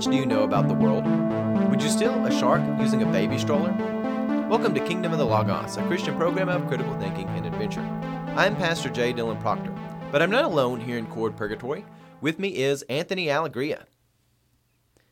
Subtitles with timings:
[0.00, 1.04] much do you know about the world?
[1.68, 3.70] Would you steal a shark using a baby stroller?
[4.48, 7.82] Welcome to Kingdom of the Logos, a Christian program of critical thinking and adventure.
[8.34, 9.12] I'm Pastor J.
[9.12, 9.74] Dylan Proctor,
[10.10, 11.84] but I'm not alone here in Cord Purgatory.
[12.22, 13.84] With me is Anthony Allegria.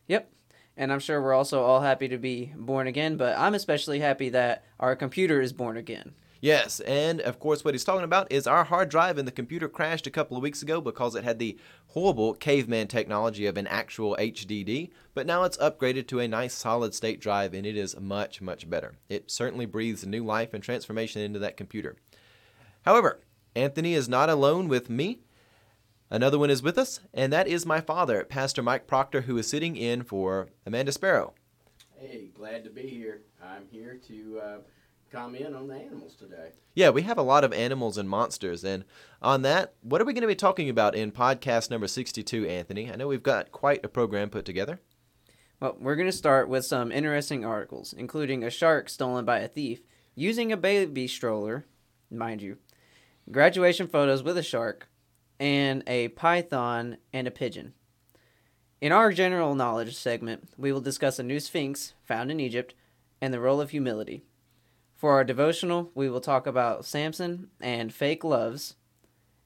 [0.07, 0.33] Yep.
[0.75, 4.31] And I'm sure we're also all happy to be born again, but I'm especially happy
[4.31, 6.15] that our computer is born again.
[6.41, 9.69] Yes, and of course, what he's talking about is our hard drive in the computer
[9.69, 13.67] crashed a couple of weeks ago because it had the horrible caveman technology of an
[13.67, 17.99] actual HDD, but now it's upgraded to a nice solid state drive and it is
[17.99, 18.95] much, much better.
[19.09, 21.97] It certainly breathes new life and transformation into that computer.
[22.83, 23.21] However,
[23.57, 25.19] Anthony is not alone with me.
[26.11, 29.49] Another one is with us, and that is my father, Pastor Mike Proctor, who is
[29.49, 31.35] sitting in for Amanda Sparrow.
[31.97, 33.23] Hey, glad to be here.
[33.43, 34.59] I'm here to uh,
[35.11, 36.51] comment on the animals today.
[36.75, 38.65] Yeah, we have a lot of animals and monsters.
[38.65, 38.85] And
[39.23, 42.91] on that, what are we going to be talking about in podcast number 62, Anthony?
[42.91, 44.81] I know we've got quite a program put together.
[45.61, 49.49] Well, we're going to start with some interesting articles, including a shark stolen by a
[49.49, 49.81] thief
[50.15, 51.65] using a baby stroller,
[52.11, 52.59] mind you,
[53.31, 54.89] graduation photos with a shark,
[55.41, 57.75] and a python and a pigeon.
[58.81, 62.75] In our general knowledge segment, we will discuss a new sphinx found in Egypt
[63.21, 64.23] and the role of humility.
[64.99, 68.75] For our devotional, we will talk about Samson and fake loves.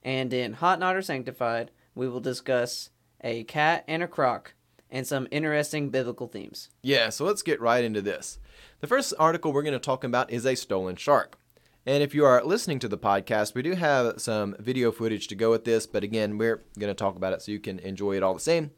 [0.02, 2.88] And in Hot Not or Sanctified, we will discuss
[3.20, 4.54] a cat and a croc
[4.90, 6.70] and some interesting biblical themes.
[6.80, 8.38] Yeah, so let's get right into this.
[8.80, 11.36] The first article we're going to talk about is a stolen shark.
[11.84, 15.34] And if you are listening to the podcast, we do have some video footage to
[15.34, 18.16] go with this, but again, we're going to talk about it so you can enjoy
[18.16, 18.70] it all the same.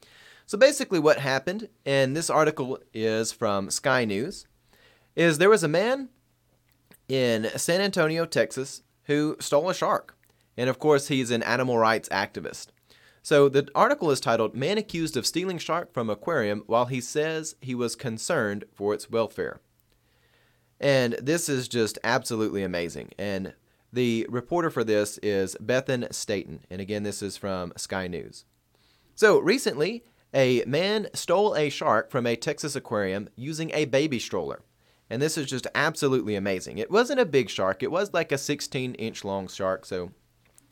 [0.47, 4.49] So basically, what happened, and this article is from Sky News,
[5.15, 6.09] is there was a man
[7.09, 10.17] in San Antonio, Texas, who stole a shark.
[10.57, 12.69] And of course, he's an animal rights activist.
[13.23, 17.57] So the article is titled Man Accused of Stealing Shark from Aquarium While He Says
[17.61, 19.61] He Was Concerned for Its Welfare.
[20.79, 23.13] And this is just absolutely amazing.
[23.19, 23.55] And
[23.93, 26.61] the reporter for this is Bethan Staten.
[26.69, 28.45] And again, this is from Sky News.
[29.15, 30.05] So recently,
[30.35, 34.63] a man stole a shark from a Texas aquarium using a baby stroller.
[35.11, 36.79] And this is just absolutely amazing.
[36.79, 39.85] It wasn't a big shark, it was like a 16 inch long shark.
[39.85, 40.13] So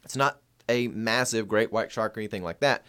[0.05, 2.85] it's not a massive great white shark or anything like that.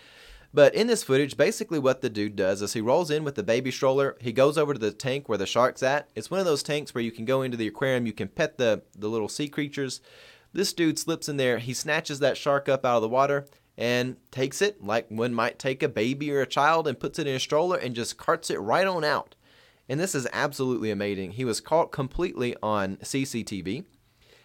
[0.54, 3.42] But in this footage, basically what the dude does is he rolls in with the
[3.42, 4.16] baby stroller.
[4.22, 6.10] He goes over to the tank where the shark's at.
[6.16, 8.60] It's one of those tanks where you can go into the aquarium, you can pet
[8.60, 10.00] the, the little sea creatures.
[10.54, 14.18] This dude slips in there, he snatches that shark up out of the water and
[14.30, 17.36] takes it like one might take a baby or a child and puts it in
[17.36, 19.34] a stroller and just carts it right on out.
[19.94, 21.34] And this is absolutely amazing.
[21.34, 23.86] He was caught completely on CCTV.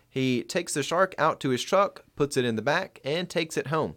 [0.07, 3.57] He takes the shark out to his truck, puts it in the back, and takes
[3.57, 3.97] it home.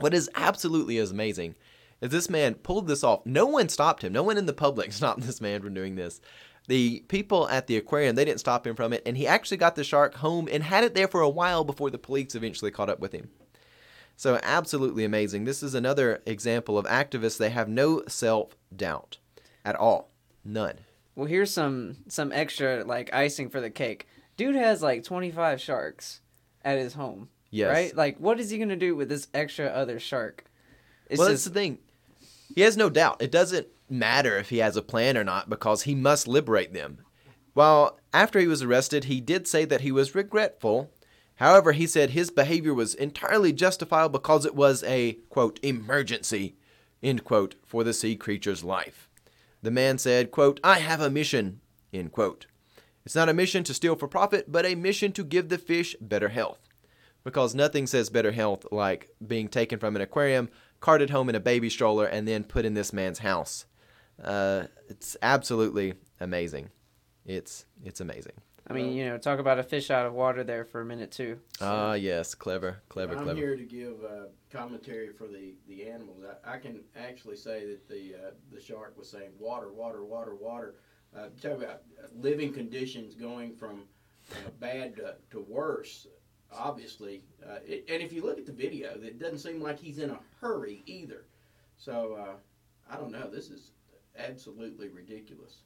[0.00, 1.54] What is absolutely as amazing
[2.02, 3.24] is this man pulled this off.
[3.24, 4.12] No one stopped him.
[4.12, 6.20] No one in the public stopped this man from doing this.
[6.68, 9.76] The people at the aquarium, they didn't stop him from it, and he actually got
[9.76, 12.90] the shark home and had it there for a while before the police eventually caught
[12.90, 13.30] up with him.
[14.16, 15.44] So, absolutely amazing.
[15.44, 17.38] This is another example of activists.
[17.38, 19.16] They have no self doubt
[19.64, 20.10] at all.
[20.44, 20.78] None.
[21.14, 24.08] Well, here's some some extra like icing for the cake.
[24.36, 26.20] Dude has like 25 sharks
[26.64, 27.28] at his home.
[27.50, 27.70] Yes.
[27.70, 27.96] Right?
[27.96, 30.44] Like, what is he going to do with this extra other shark?
[31.08, 31.44] It's well, just...
[31.44, 31.78] that's the thing.
[32.52, 33.22] He has no doubt.
[33.22, 36.98] It doesn't matter if he has a plan or not because he must liberate them.
[37.52, 40.90] While after he was arrested, he did say that he was regretful.
[41.36, 46.56] However, he said his behavior was entirely justifiable because it was a, quote, emergency,
[47.02, 49.08] end quote, for the sea creature's life.
[49.64, 51.60] The man said, quote, I have a mission,
[51.90, 52.44] end quote.
[53.06, 55.96] It's not a mission to steal for profit, but a mission to give the fish
[56.02, 56.58] better health
[57.24, 61.40] because nothing says better health like being taken from an aquarium, carted home in a
[61.40, 63.64] baby stroller, and then put in this man's house.
[64.22, 66.68] Uh, it's absolutely amazing.
[67.24, 68.34] It's it's amazing.
[68.66, 71.10] I mean, you know, talk about a fish out of water there for a minute
[71.10, 71.38] too.
[71.56, 71.66] Ah, so.
[71.66, 73.38] uh, yes, clever, clever, I'm clever.
[73.38, 76.22] here to give uh, commentary for the, the animals.
[76.44, 80.34] I, I can actually say that the uh, the shark was saying water, water, water,
[80.34, 80.76] water.
[81.14, 81.82] Uh, talk about
[82.18, 83.82] living conditions going from
[84.32, 86.06] uh, bad to, to worse
[86.56, 87.22] obviously.
[87.44, 90.10] Uh, it, and if you look at the video, it doesn't seem like he's in
[90.10, 91.24] a hurry either.
[91.76, 93.28] So uh, I don't know.
[93.30, 93.72] This is
[94.18, 95.58] absolutely ridiculous.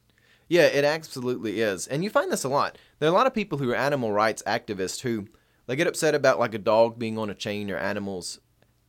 [0.49, 1.87] Yeah, it absolutely is.
[1.87, 2.77] And you find this a lot.
[2.97, 5.27] There are a lot of people who are animal rights activists who
[5.67, 8.39] they get upset about like a dog being on a chain or animals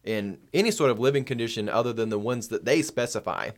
[0.02, 3.50] in any sort of living condition other than the ones that they specify.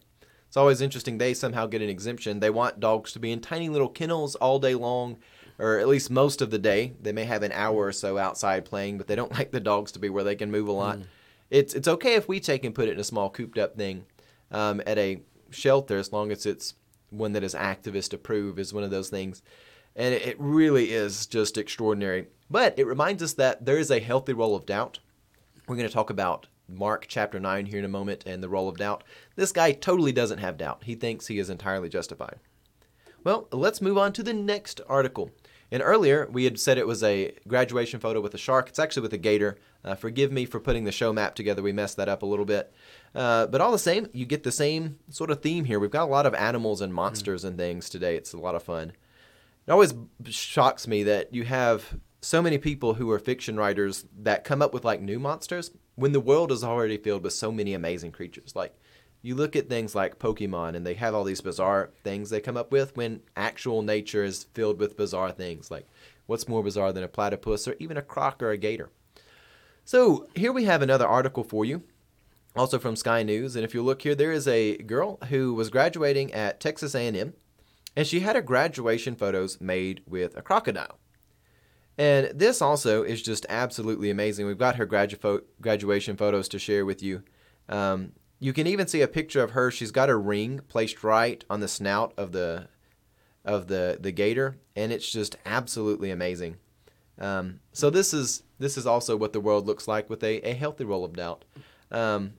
[0.48, 2.40] It's always interesting they somehow get an exemption.
[2.40, 5.18] They want dogs to be in tiny little kennels all day long
[5.58, 6.94] or at least most of the day.
[7.00, 9.92] They may have an hour or so outside playing, but they don't like the dogs
[9.92, 10.98] to be where they can move a lot.
[10.98, 11.04] Mm.
[11.50, 14.06] It's it's okay if we take and put it in a small cooped up thing
[14.50, 15.20] um, at a
[15.50, 16.74] shelter as long as it's
[17.12, 19.42] one that is activist approved is one of those things.
[19.94, 22.28] And it really is just extraordinary.
[22.50, 24.98] But it reminds us that there is a healthy role of doubt.
[25.68, 28.68] We're going to talk about Mark chapter 9 here in a moment and the role
[28.68, 29.04] of doubt.
[29.36, 30.84] This guy totally doesn't have doubt.
[30.84, 32.38] He thinks he is entirely justified.
[33.24, 35.30] Well, let's move on to the next article.
[35.70, 38.68] And earlier, we had said it was a graduation photo with a shark.
[38.68, 39.56] It's actually with a gator.
[39.84, 41.62] Uh, forgive me for putting the show map together.
[41.62, 42.72] We messed that up a little bit.
[43.14, 45.78] Uh, but all the same, you get the same sort of theme here.
[45.78, 47.48] We've got a lot of animals and monsters mm.
[47.48, 48.16] and things today.
[48.16, 48.92] It's a lot of fun.
[49.66, 49.94] It always
[50.26, 54.72] shocks me that you have so many people who are fiction writers that come up
[54.72, 58.54] with like new monsters when the world is already filled with so many amazing creatures.
[58.56, 58.74] Like
[59.22, 62.56] you look at things like Pokemon and they have all these bizarre things they come
[62.56, 65.70] up with when actual nature is filled with bizarre things.
[65.70, 65.88] Like
[66.26, 68.90] what's more bizarre than a platypus or even a croc or a gator?
[69.84, 71.82] So here we have another article for you,
[72.54, 73.56] also from Sky News.
[73.56, 77.34] And if you look here, there is a girl who was graduating at Texas A&M,
[77.96, 80.98] and she had her graduation photos made with a crocodile.
[81.98, 84.46] And this also is just absolutely amazing.
[84.46, 87.22] We've got her gradu- graduation photos to share with you.
[87.68, 89.70] Um, you can even see a picture of her.
[89.70, 92.68] She's got a ring placed right on the snout of the
[93.44, 96.56] of the the gator, and it's just absolutely amazing.
[97.20, 100.54] Um, so this is this is also what the world looks like with a, a
[100.54, 101.44] healthy roll of doubt.
[101.90, 102.32] Um,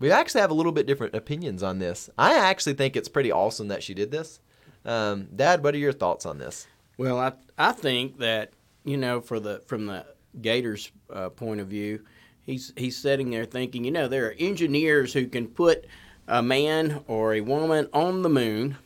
[0.00, 2.10] we actually have a little bit different opinions on this.
[2.18, 4.40] I actually think it's pretty awesome that she did this.
[4.84, 6.66] Um, Dad, what are your thoughts on this?
[6.96, 8.52] Well, I I think that
[8.84, 10.06] you know, for the from the
[10.40, 12.04] Gators' uh, point of view,
[12.42, 15.86] he's he's sitting there thinking, you know, there are engineers who can put
[16.26, 18.76] a man or a woman on the moon,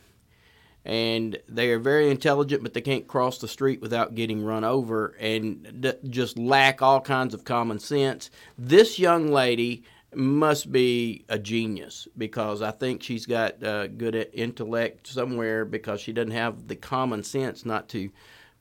[0.83, 5.15] and they are very intelligent, but they can't cross the street without getting run over,
[5.19, 8.29] and d- just lack all kinds of common sense.
[8.57, 9.83] This young lady
[10.17, 16.13] must be a genius because I think she's got uh, good intellect somewhere because she
[16.13, 18.11] doesn't have the common sense not to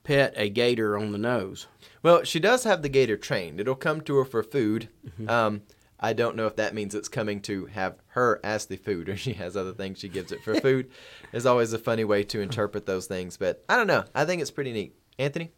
[0.05, 1.67] pet a gator on the nose.
[2.03, 3.59] Well, she does have the gator trained.
[3.61, 4.89] It'll come to her for food.
[5.07, 5.29] Mm-hmm.
[5.29, 5.63] Um,
[5.99, 9.17] I don't know if that means it's coming to have her as the food or
[9.19, 10.91] she has other things she gives it for food.
[11.33, 14.05] Is always a funny way to interpret those things, but I don't know.
[14.15, 14.95] I think it's pretty neat.
[15.19, 15.51] Anthony?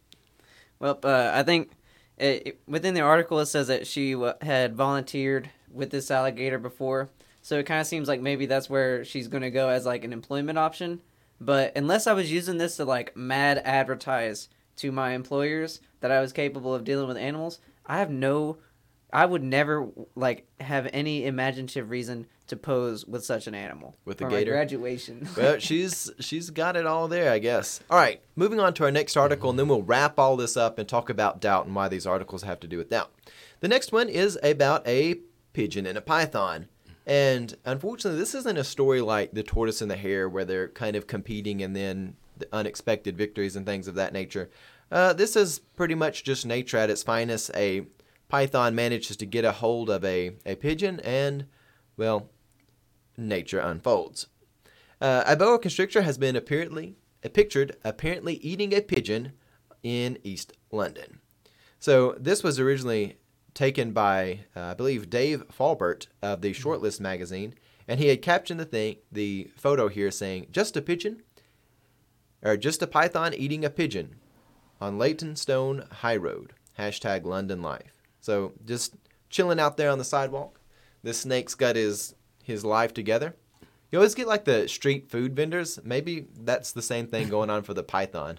[0.79, 1.71] Well, uh, I think
[2.17, 6.57] it, it, within the article it says that she w- had volunteered with this alligator
[6.57, 7.09] before.
[7.41, 10.03] So it kind of seems like maybe that's where she's going to go as like
[10.03, 11.01] an employment option.
[11.39, 16.19] But unless I was using this to like mad advertise to my employers that I
[16.19, 18.57] was capable of dealing with animals, I have no
[19.11, 24.21] I would never like have any imaginative reason to pose with such an animal with
[24.21, 25.27] a gator graduation.
[25.37, 27.79] well, she's she's got it all there, I guess.
[27.89, 30.77] All right, moving on to our next article, and then we'll wrap all this up
[30.77, 33.11] and talk about doubt and why these articles have to do with doubt.
[33.59, 35.15] The next one is about a
[35.57, 36.67] pigeon and a python.
[37.07, 40.95] And unfortunately, this isn't a story like The Tortoise and the Hare, where they're kind
[40.95, 44.51] of competing and then the unexpected victories and things of that nature.
[44.91, 47.49] Uh, this is pretty much just nature at its finest.
[47.55, 47.87] A
[48.29, 51.47] python manages to get a hold of a, a pigeon, and,
[51.97, 52.29] well,
[53.17, 54.27] nature unfolds.
[55.01, 59.31] Uh, a boa constrictor has been apparently uh, pictured apparently eating a pigeon
[59.81, 61.19] in East London.
[61.79, 63.17] So this was originally
[63.57, 67.55] taken by, uh, I believe, Dave Fawbert of the Shortlist magazine,
[67.87, 71.23] and he had captioned the thing, the photo here saying, "Just a pigeon,
[72.43, 74.17] or just a python eating a pigeon
[74.79, 78.03] on Leytonstone High Road." Hashtag London Life.
[78.21, 78.93] So just
[79.31, 80.59] chilling out there on the sidewalk.
[81.01, 83.35] This snake's got his his life together.
[83.91, 85.79] You always get like the street food vendors.
[85.83, 88.37] Maybe that's the same thing going on for the python.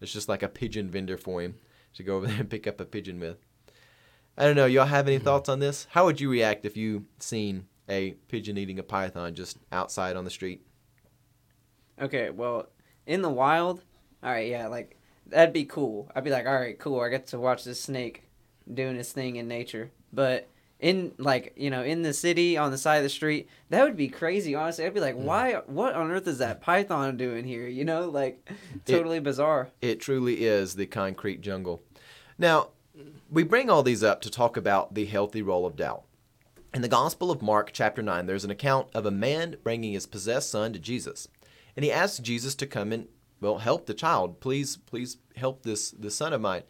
[0.00, 1.56] It's just like a pigeon vendor for him
[1.94, 3.43] to go over there and pick up a pigeon with.
[4.36, 4.66] I don't know.
[4.66, 5.86] Y'all have any thoughts on this?
[5.90, 10.24] How would you react if you seen a pigeon eating a python just outside on
[10.24, 10.66] the street?
[12.00, 12.68] Okay, well,
[13.06, 13.82] in the wild,
[14.22, 16.10] all right, yeah, like that'd be cool.
[16.14, 17.00] I'd be like, all right, cool.
[17.00, 18.24] I get to watch this snake
[18.72, 19.92] doing its thing in nature.
[20.12, 20.48] But
[20.80, 23.96] in like you know in the city on the side of the street, that would
[23.96, 24.54] be crazy.
[24.54, 25.54] Honestly, I'd be like, why?
[25.66, 27.68] What on earth is that python doing here?
[27.68, 28.48] You know, like
[28.84, 29.70] totally it, bizarre.
[29.80, 31.82] It truly is the concrete jungle.
[32.38, 32.70] Now,
[33.30, 36.04] we bring all these up to talk about the healthy role of doubt.
[36.72, 40.06] In the Gospel of Mark, chapter 9, there's an account of a man bringing his
[40.06, 41.28] possessed son to Jesus.
[41.76, 43.08] And he asks Jesus to come and,
[43.40, 44.40] well, help the child.
[44.40, 46.62] Please, please help this, this son of mine.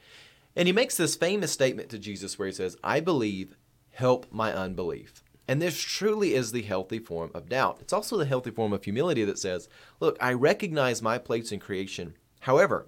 [0.57, 3.57] And he makes this famous statement to Jesus where he says, I believe,
[3.91, 5.23] help my unbelief.
[5.47, 7.79] And this truly is the healthy form of doubt.
[7.81, 9.69] It's also the healthy form of humility that says,
[10.01, 12.15] Look, I recognize my place in creation.
[12.41, 12.87] However,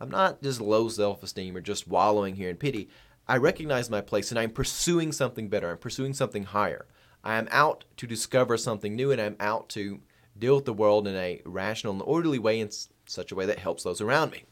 [0.00, 2.88] I'm not just low self esteem or just wallowing here in pity.
[3.28, 5.70] I recognize my place and I'm pursuing something better.
[5.70, 6.86] I'm pursuing something higher.
[7.24, 10.00] I am out to discover something new and I'm out to
[10.38, 12.70] deal with the world in a rational and orderly way in
[13.06, 14.44] such a way that helps those around me.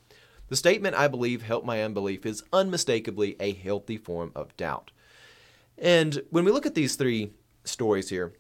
[0.49, 4.91] The statement, I believe, help my unbelief, is unmistakably a healthy form of doubt.
[5.79, 7.33] And when we look at these three
[7.65, 8.35] stories here,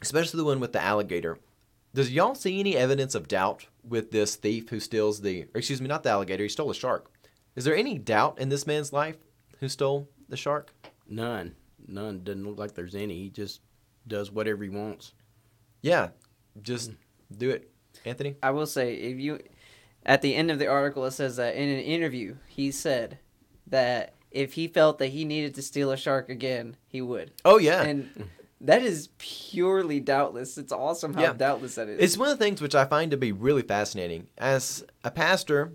[0.00, 1.38] especially the one with the alligator,
[1.94, 5.80] does y'all see any evidence of doubt with this thief who steals the, or excuse
[5.80, 7.10] me, not the alligator, he stole a shark?
[7.54, 9.16] Is there any doubt in this man's life
[9.60, 10.74] who stole the shark?
[11.08, 11.54] None,
[11.86, 12.24] none.
[12.24, 13.14] Doesn't look like there's any.
[13.14, 13.60] He just
[14.06, 15.12] does whatever he wants.
[15.82, 16.08] Yeah,
[16.62, 16.92] just
[17.36, 17.70] do it.
[18.04, 18.36] Anthony?
[18.42, 19.38] I will say, if you,
[20.04, 23.18] at the end of the article, it says that in an interview, he said
[23.68, 27.30] that if he felt that he needed to steal a shark again, he would.
[27.44, 27.82] Oh, yeah.
[27.82, 28.28] And
[28.64, 30.58] that is purely doubtless.
[30.58, 31.32] It's awesome how Yeah.
[31.34, 32.00] doubtless that is.
[32.00, 34.28] It's one of the things which I find to be really fascinating.
[34.38, 35.72] As a pastor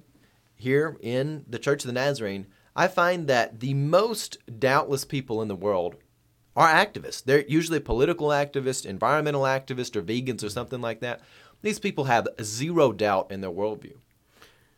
[0.55, 5.47] here in the Church of the Nazarene, I find that the most doubtless people in
[5.47, 5.95] the world
[6.55, 7.23] are activists.
[7.23, 11.21] They're usually political activists, environmental activists, or vegans or something like that.
[11.61, 13.97] These people have zero doubt in their worldview.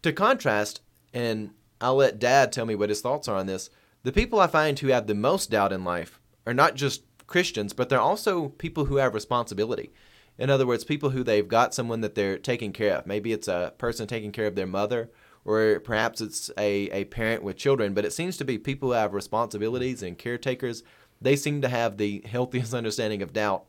[0.04, 0.82] To contrast,
[1.14, 3.70] and I'll let Dad tell me what his thoughts are on this,
[4.04, 7.72] the people I find who have the most doubt in life are not just Christians,
[7.72, 9.92] but they're also people who have responsibility.
[10.38, 13.08] In other words, people who they've got someone that they're taking care of.
[13.08, 15.10] Maybe it's a person taking care of their mother,
[15.46, 18.96] or perhaps it's a, a parent with children, but it seems to be people who
[18.96, 20.84] have responsibilities and caretakers.
[21.22, 23.64] They seem to have the healthiest understanding of doubt,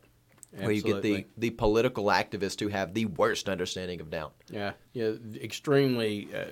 [0.56, 4.34] where you get the, the political activists who have the worst understanding of doubt.
[4.50, 6.46] Yeah, yeah, extremely uh,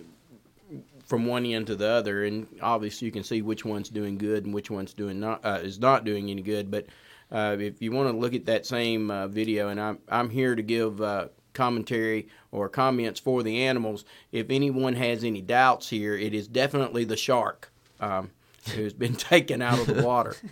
[1.10, 4.46] from one end to the other, and obviously you can see which one's doing good
[4.46, 6.70] and which one's doing not uh, is not doing any good.
[6.70, 6.86] But
[7.32, 10.54] uh, if you want to look at that same uh, video, and I'm I'm here
[10.54, 14.04] to give uh, commentary or comments for the animals.
[14.30, 18.30] If anyone has any doubts here, it is definitely the shark um,
[18.76, 20.36] who's been taken out of the water.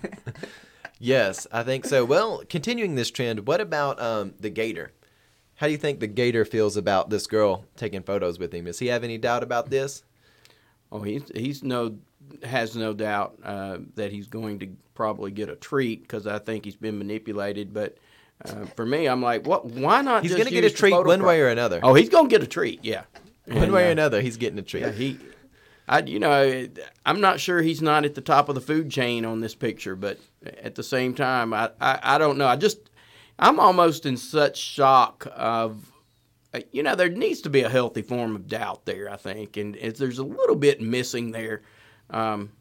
[1.00, 2.04] Yes, I think so.
[2.04, 4.90] Well, continuing this trend, what about um, the gator?
[5.54, 8.64] How do you think the gator feels about this girl taking photos with him?
[8.64, 10.02] Does he have any doubt about this?
[10.90, 11.96] Oh, he's he's no
[12.42, 16.64] has no doubt uh, that he's going to probably get a treat because I think
[16.64, 17.72] he's been manipulated.
[17.72, 17.96] But
[18.44, 19.64] uh, for me, I'm like, what?
[19.66, 20.22] Why not?
[20.22, 21.80] He's going to get a treat one way or another.
[21.82, 22.84] Oh, he's going to get a treat.
[22.84, 23.02] Yeah,
[23.46, 24.82] one And, way or uh, another, he's getting a treat.
[24.82, 25.18] Yeah, he.
[25.90, 26.68] I, you know,
[27.06, 29.96] I'm not sure he's not at the top of the food chain on this picture,
[29.96, 30.18] but
[30.62, 32.46] at the same time, I, I, I don't know.
[32.46, 32.90] I just,
[33.38, 35.90] I'm almost in such shock of,
[36.72, 39.10] you know, there needs to be a healthy form of doubt there.
[39.10, 41.62] I think, and there's a little bit missing there,
[42.10, 42.52] um,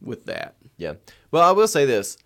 [0.00, 0.56] with that.
[0.76, 0.94] Yeah.
[1.30, 2.16] Well, I will say this.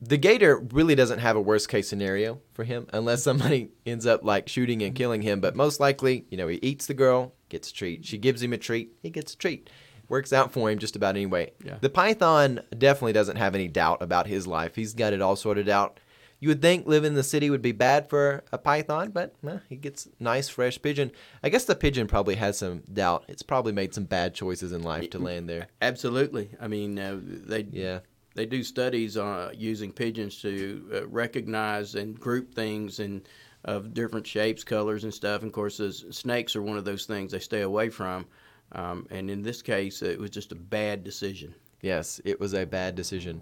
[0.00, 4.22] The gator really doesn't have a worst case scenario for him unless somebody ends up
[4.22, 5.40] like shooting and killing him.
[5.40, 8.04] But most likely, you know, he eats the girl, gets a treat.
[8.04, 9.70] She gives him a treat, he gets a treat.
[10.10, 11.52] Works out for him just about anyway.
[11.64, 11.78] Yeah.
[11.80, 14.76] The python definitely doesn't have any doubt about his life.
[14.76, 15.98] He's got it all sorted out.
[16.44, 19.60] You would think living in the city would be bad for a python, but eh,
[19.70, 21.10] he gets nice fresh pigeon.
[21.42, 23.24] I guess the pigeon probably has some doubt.
[23.28, 25.68] It's probably made some bad choices in life to land there.
[25.80, 26.50] Absolutely.
[26.60, 28.00] I mean, uh, they Yeah.
[28.34, 33.26] they do studies uh, using pigeons to uh, recognize and group things and
[33.64, 35.40] of different shapes, colors, and stuff.
[35.40, 38.26] And of course, snakes are one of those things they stay away from.
[38.72, 41.54] Um, and in this case, it was just a bad decision.
[41.80, 43.40] Yes, it was a bad decision.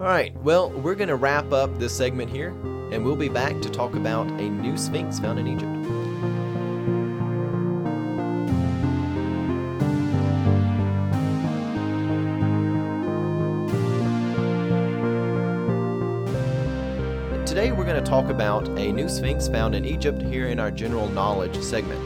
[0.00, 2.54] All right, well, we're going to wrap up this segment here,
[2.90, 5.70] and we'll be back to talk about a new sphinx found in Egypt.
[17.46, 20.70] Today, we're going to talk about a new sphinx found in Egypt here in our
[20.70, 22.00] general knowledge segment.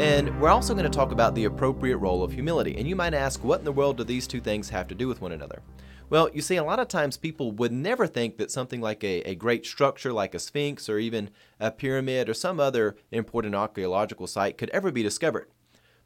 [0.00, 2.78] And we're also going to talk about the appropriate role of humility.
[2.78, 5.08] And you might ask, what in the world do these two things have to do
[5.08, 5.60] with one another?
[6.10, 9.20] Well, you see, a lot of times people would never think that something like a,
[9.22, 11.28] a great structure like a sphinx or even
[11.60, 15.50] a pyramid or some other important archaeological site could ever be discovered.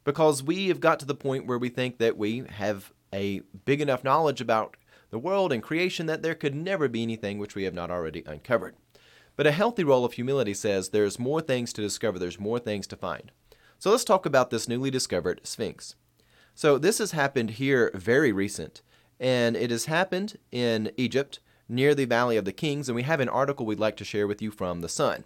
[0.03, 3.79] Because we have got to the point where we think that we have a big
[3.79, 4.75] enough knowledge about
[5.09, 8.23] the world and creation that there could never be anything which we have not already
[8.25, 8.75] uncovered.
[9.37, 12.87] But a healthy role of humility says there's more things to discover, there's more things
[12.87, 13.31] to find.
[13.79, 15.95] So let's talk about this newly discovered Sphinx.
[16.55, 18.81] So this has happened here very recent,
[19.19, 21.39] and it has happened in Egypt
[21.69, 24.27] near the Valley of the Kings, and we have an article we'd like to share
[24.27, 25.23] with you from The Sun.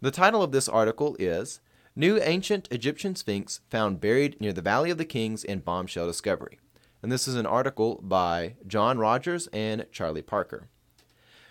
[0.00, 1.60] The title of this article is
[1.96, 6.58] New Ancient Egyptian Sphinx Found Buried Near the Valley of the Kings in Bombshell Discovery.
[7.02, 10.68] And this is an article by John Rogers and Charlie Parker.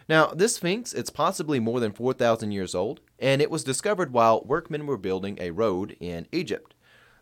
[0.10, 4.44] Now, this sphinx, it's possibly more than 4,000 years old, and it was discovered while
[4.44, 6.74] workmen were building a road in Egypt.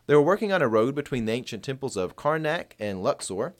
[0.06, 3.54] They were working on a road between the ancient temples of Karnak and Luxor,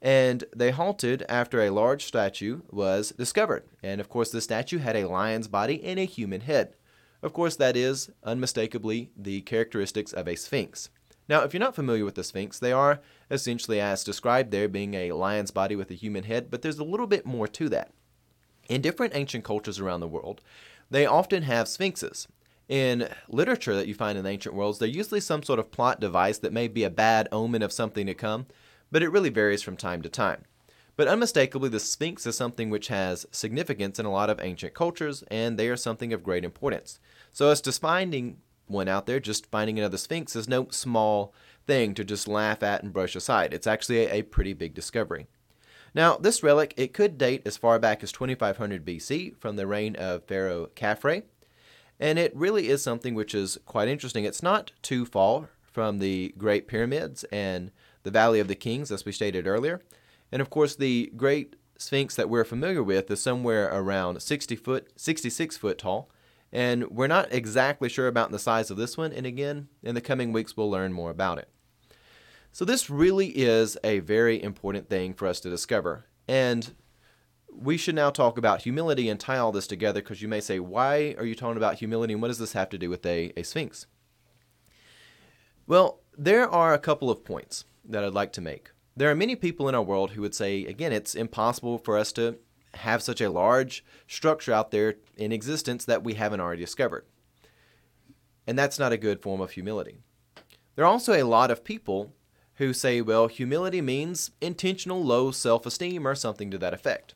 [0.00, 3.64] and they halted after a large statue was discovered.
[3.82, 6.74] And of course, the statue had a lion's body and a human head.
[7.22, 10.90] Of course, that is unmistakably the characteristics of a sphinx.
[11.28, 13.00] Now, if you're not familiar with the Sphinx, they are
[13.30, 16.84] essentially as described there, being a lion's body with a human head, but there's a
[16.84, 17.92] little bit more to that.
[18.68, 20.40] In different ancient cultures around the world,
[20.90, 22.28] they often have sphinxes.
[22.68, 26.38] In literature that you find in ancient worlds, they're usually some sort of plot device
[26.38, 28.46] that may be a bad omen of something to come,
[28.90, 30.44] but it really varies from time to time.
[30.96, 35.22] But unmistakably, the Sphinx is something which has significance in a lot of ancient cultures,
[35.30, 36.98] and they are something of great importance.
[37.32, 41.32] So, as to finding one out there, just finding another Sphinx is no small
[41.66, 43.54] thing to just laugh at and brush aside.
[43.54, 45.28] It's actually a, a pretty big discovery.
[45.94, 49.94] Now, this relic, it could date as far back as 2500 BC from the reign
[49.96, 51.22] of Pharaoh Khafre,
[52.00, 54.24] and it really is something which is quite interesting.
[54.24, 57.70] It's not too far from the Great Pyramids and
[58.08, 59.82] the Valley of the Kings, as we stated earlier.
[60.32, 64.88] And of course, the Great Sphinx that we're familiar with is somewhere around 60 foot,
[64.96, 66.10] 66 foot tall,
[66.50, 70.00] and we're not exactly sure about the size of this one, and again, in the
[70.00, 71.50] coming weeks, we'll learn more about it.
[72.50, 76.06] So, this really is a very important thing for us to discover.
[76.26, 76.74] And
[77.52, 80.58] we should now talk about humility and tie all this together because you may say,
[80.58, 83.32] why are you talking about humility and what does this have to do with a,
[83.36, 83.86] a sphinx?
[85.66, 88.70] Well, there are a couple of points that I'd like to make.
[88.96, 92.12] There are many people in our world who would say, again, it's impossible for us
[92.12, 92.38] to
[92.74, 97.06] have such a large structure out there in existence that we haven't already discovered.
[98.46, 99.98] And that's not a good form of humility.
[100.74, 102.14] There are also a lot of people
[102.54, 107.14] who say, well, humility means intentional low self esteem or something to that effect.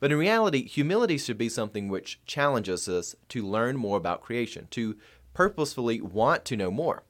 [0.00, 4.68] But in reality, humility should be something which challenges us to learn more about creation,
[4.70, 4.96] to
[5.34, 7.02] purposefully want to know more.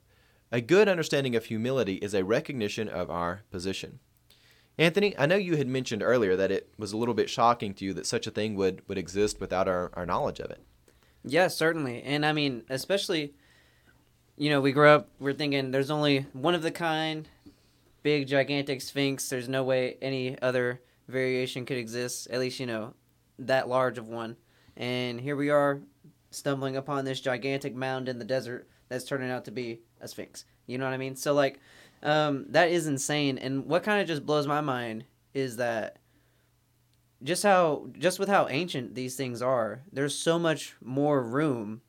[0.51, 3.99] A good understanding of humility is a recognition of our position.
[4.79, 7.85] Anthony, I know you had mentioned earlier that it was a little bit shocking to
[7.85, 10.63] you that such a thing would, would exist without our, our knowledge of it.
[11.25, 12.03] Yes, certainly.
[12.03, 13.35] And I mean, especially,
[14.37, 17.29] you know, we grew up, we're thinking there's only one of the kind,
[18.03, 19.29] big, gigantic sphinx.
[19.29, 22.95] There's no way any other variation could exist, at least, you know,
[23.41, 24.37] that large of one.
[24.77, 25.81] And here we are
[26.31, 30.45] stumbling upon this gigantic mound in the desert that's turning out to be a sphinx.
[30.67, 31.17] You know what I mean?
[31.17, 31.61] So, like,
[32.03, 33.39] um, that is insane.
[33.39, 35.99] And what kind of just blows my mind is that
[37.23, 41.83] just how just with how ancient these things are, there's so much more room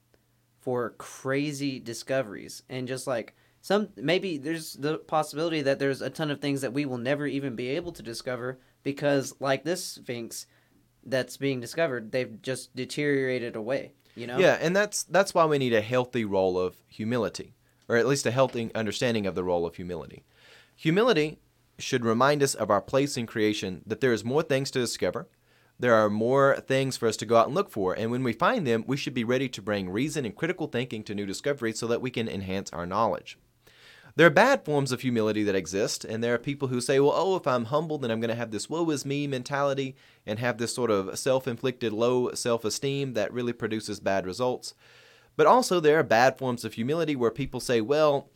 [0.60, 6.32] for crazy discoveries and just like some maybe there's the possibility that there's a ton
[6.32, 10.46] of things that we will never even be able to discover because like this sphinx
[11.06, 15.58] that's being discovered they've just deteriorated away you know yeah and that's that's why we
[15.58, 17.54] need a healthy role of humility
[17.90, 20.24] or at least a healthy understanding of the role of humility.
[20.76, 21.40] Humility
[21.80, 25.28] should remind us of our place in creation, that there is more things to discover.
[25.80, 28.34] There are more things for us to go out and look for, and when we
[28.34, 31.80] find them, we should be ready to bring reason and critical thinking to new discoveries
[31.80, 33.38] so that we can enhance our knowledge.
[34.16, 37.14] There are bad forms of humility that exist, and there are people who say, well,
[37.16, 40.40] oh, if I'm humble, then I'm going to have this woe is me mentality and
[40.40, 44.74] have this sort of self inflicted low self esteem that really produces bad results.
[45.40, 48.30] But also, there are bad forms of humility where people say, well,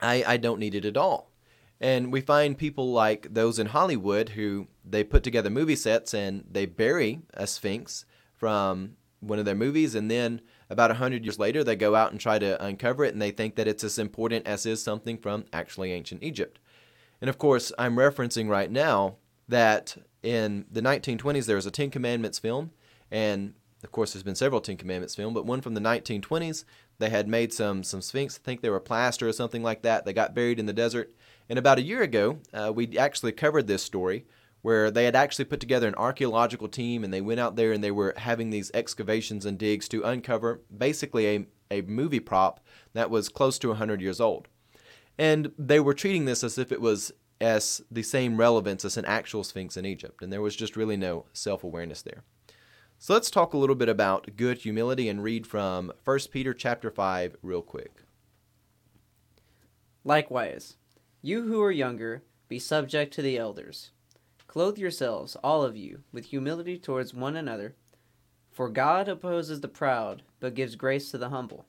[0.00, 1.30] I, I don't need it at all.
[1.78, 6.46] And we find people like those in Hollywood who they put together movie sets and
[6.50, 11.62] they bury a sphinx from one of their movies and then about 100 years later
[11.62, 14.46] they go out and try to uncover it and they think that it's as important
[14.46, 16.58] as is something from actually ancient Egypt.
[17.20, 21.90] And of course, I'm referencing right now that in the 1920s there was a 10
[21.90, 22.70] commandments film
[23.10, 26.64] and of course, there's been several Ten Commandments films, but one from the 1920s.
[26.98, 28.38] They had made some some sphinx.
[28.38, 30.04] I think they were plaster or something like that.
[30.04, 31.14] They got buried in the desert.
[31.48, 34.26] And about a year ago, uh, we actually covered this story
[34.62, 37.82] where they had actually put together an archaeological team and they went out there and
[37.82, 42.60] they were having these excavations and digs to uncover basically a, a movie prop
[42.92, 44.48] that was close to 100 years old.
[45.18, 49.06] And they were treating this as if it was as the same relevance as an
[49.06, 50.22] actual sphinx in Egypt.
[50.22, 52.22] And there was just really no self awareness there.
[53.02, 56.90] So let's talk a little bit about good humility and read from 1 Peter chapter
[56.90, 58.02] 5 real quick.
[60.04, 60.76] Likewise,
[61.22, 63.92] you who are younger, be subject to the elders.
[64.46, 67.74] Clothe yourselves, all of you, with humility towards one another,
[68.50, 71.64] for God opposes the proud, but gives grace to the humble.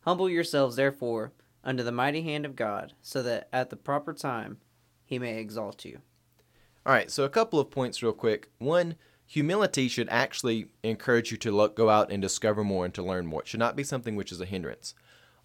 [0.00, 1.30] Humble yourselves, therefore,
[1.62, 4.58] under the mighty hand of God, so that at the proper time
[5.04, 6.00] he may exalt you.
[6.84, 8.48] All right, so a couple of points real quick.
[8.58, 13.02] One, humility should actually encourage you to look, go out and discover more and to
[13.02, 13.42] learn more.
[13.42, 14.94] It should not be something which is a hindrance.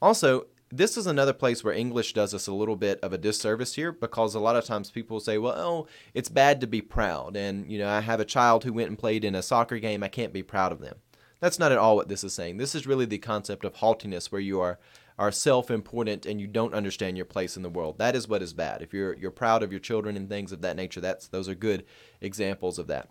[0.01, 3.73] Also, this is another place where English does us a little bit of a disservice
[3.73, 7.35] here because a lot of times people say, well, oh, it's bad to be proud.
[7.35, 10.03] And, you know, I have a child who went and played in a soccer game.
[10.03, 10.97] I can't be proud of them.
[11.39, 12.57] That's not at all what this is saying.
[12.57, 14.77] This is really the concept of haughtiness, where you are
[15.17, 17.97] are self-important and you don't understand your place in the world.
[17.97, 18.81] That is what is bad.
[18.81, 21.55] If you're you're proud of your children and things of that nature, that's those are
[21.55, 21.85] good
[22.21, 23.09] examples of that.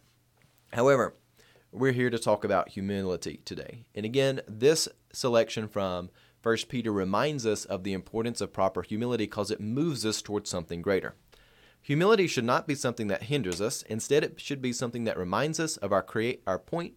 [0.73, 1.15] However,
[1.73, 3.85] we're here to talk about humility today.
[3.95, 6.11] And again, this selection from
[6.43, 10.49] 1 Peter reminds us of the importance of proper humility because it moves us towards
[10.49, 11.15] something greater.
[11.83, 13.83] Humility should not be something that hinders us.
[13.83, 16.95] Instead, it should be something that reminds us of our create our point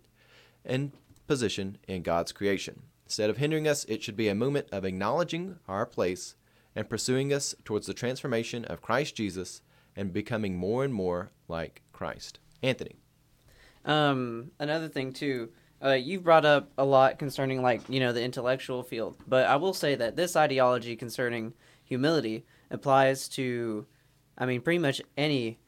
[0.65, 0.91] and
[1.27, 2.83] position in God's creation.
[3.05, 6.35] Instead of hindering us, it should be a moment of acknowledging our place
[6.75, 9.61] and pursuing us towards the transformation of Christ Jesus
[9.95, 12.39] and becoming more and more like Christ.
[12.63, 13.01] Anthony.
[13.85, 15.49] Um, another thing too,
[15.83, 19.55] uh, you've brought up a lot concerning like you know the intellectual field, but I
[19.55, 23.85] will say that this ideology concerning humility applies to,
[24.37, 25.59] I mean, pretty much any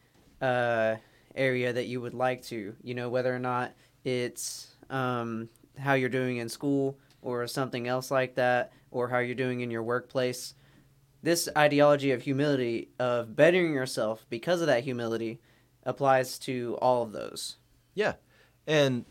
[0.41, 0.95] uh,
[1.35, 2.75] area that you would like to.
[2.83, 3.73] You know, whether or not
[4.03, 9.35] it's um, how you're doing in school or something else like that, or how you're
[9.35, 10.53] doing in your workplace.
[11.23, 15.39] This ideology of humility, of bettering yourself because of that humility,
[15.85, 17.55] applies to all of those.
[17.93, 18.13] Yeah.
[18.65, 19.05] And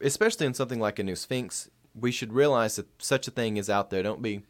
[0.00, 3.68] especially in something like a new Sphinx, we should realize that such a thing is
[3.68, 4.02] out there.
[4.02, 4.42] Don't be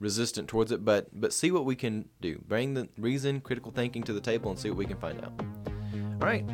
[0.00, 2.42] resistant towards it, but but see what we can do.
[2.46, 5.32] Bring the reason, critical thinking to the table and see what we can find out.
[6.20, 6.44] All right.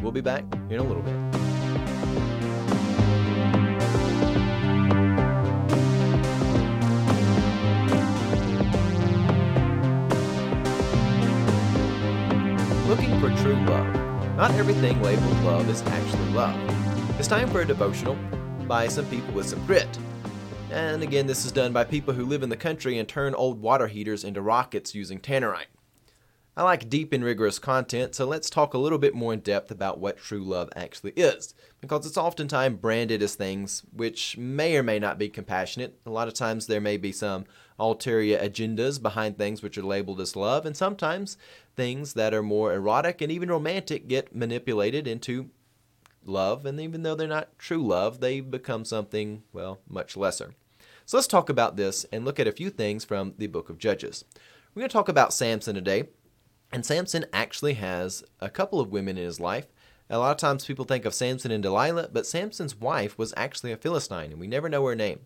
[0.00, 1.16] We'll be back in a little bit.
[12.88, 14.01] Looking for true love.
[14.36, 16.58] Not everything labeled love is actually love.
[17.18, 18.16] It's time for a devotional
[18.66, 19.98] by some people with some grit.
[20.70, 23.60] And again, this is done by people who live in the country and turn old
[23.60, 25.66] water heaters into rockets using tannerite.
[26.54, 29.70] I like deep and rigorous content, so let's talk a little bit more in depth
[29.70, 34.82] about what true love actually is, because it's oftentimes branded as things which may or
[34.82, 35.98] may not be compassionate.
[36.04, 37.46] A lot of times there may be some
[37.78, 41.38] ulterior agendas behind things which are labeled as love, and sometimes
[41.74, 45.48] things that are more erotic and even romantic get manipulated into
[46.22, 50.52] love, and even though they're not true love, they become something, well, much lesser.
[51.06, 53.78] So let's talk about this and look at a few things from the book of
[53.78, 54.26] Judges.
[54.74, 56.10] We're going to talk about Samson today.
[56.72, 59.66] And Samson actually has a couple of women in his life.
[60.08, 63.72] A lot of times people think of Samson and Delilah, but Samson's wife was actually
[63.72, 65.20] a Philistine, and we never know her name.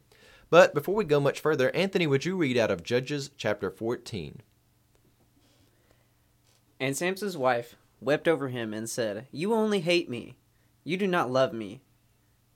[0.51, 4.43] But before we go much further, Anthony, would you read out of Judges chapter 14?
[6.79, 10.37] And Samson's wife wept over him and said, You only hate me.
[10.85, 11.81] You do not love me.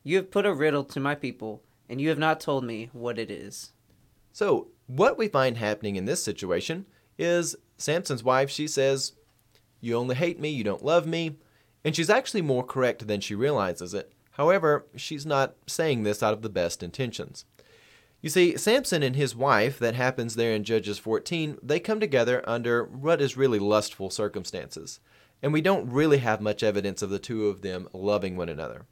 [0.03, 3.19] You have put a riddle to my people, and you have not told me what
[3.19, 3.73] it is.
[4.33, 6.87] So, what we find happening in this situation
[7.19, 9.13] is Samson's wife, she says,
[9.81, 11.37] You only hate me, you don't love me.
[11.85, 14.13] And she's actually more correct than she realizes it.
[14.33, 17.45] However, she's not saying this out of the best intentions.
[18.21, 22.45] You see, Samson and his wife, that happens there in Judges 14, they come together
[22.47, 25.01] under what is really lustful circumstances.
[25.43, 28.85] And we don't really have much evidence of the two of them loving one another.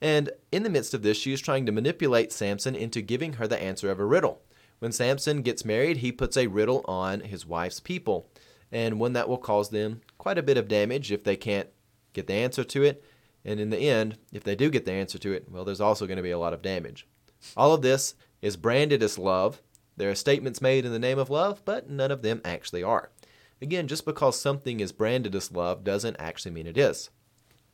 [0.00, 3.46] And in the midst of this, she is trying to manipulate Samson into giving her
[3.46, 4.42] the answer of a riddle.
[4.78, 8.28] When Samson gets married, he puts a riddle on his wife's people,
[8.70, 11.68] and one that will cause them quite a bit of damage if they can't
[12.12, 13.02] get the answer to it.
[13.44, 16.06] And in the end, if they do get the answer to it, well, there's also
[16.06, 17.06] going to be a lot of damage.
[17.56, 19.62] All of this is branded as love.
[19.96, 23.10] There are statements made in the name of love, but none of them actually are.
[23.62, 27.10] Again, just because something is branded as love doesn't actually mean it is.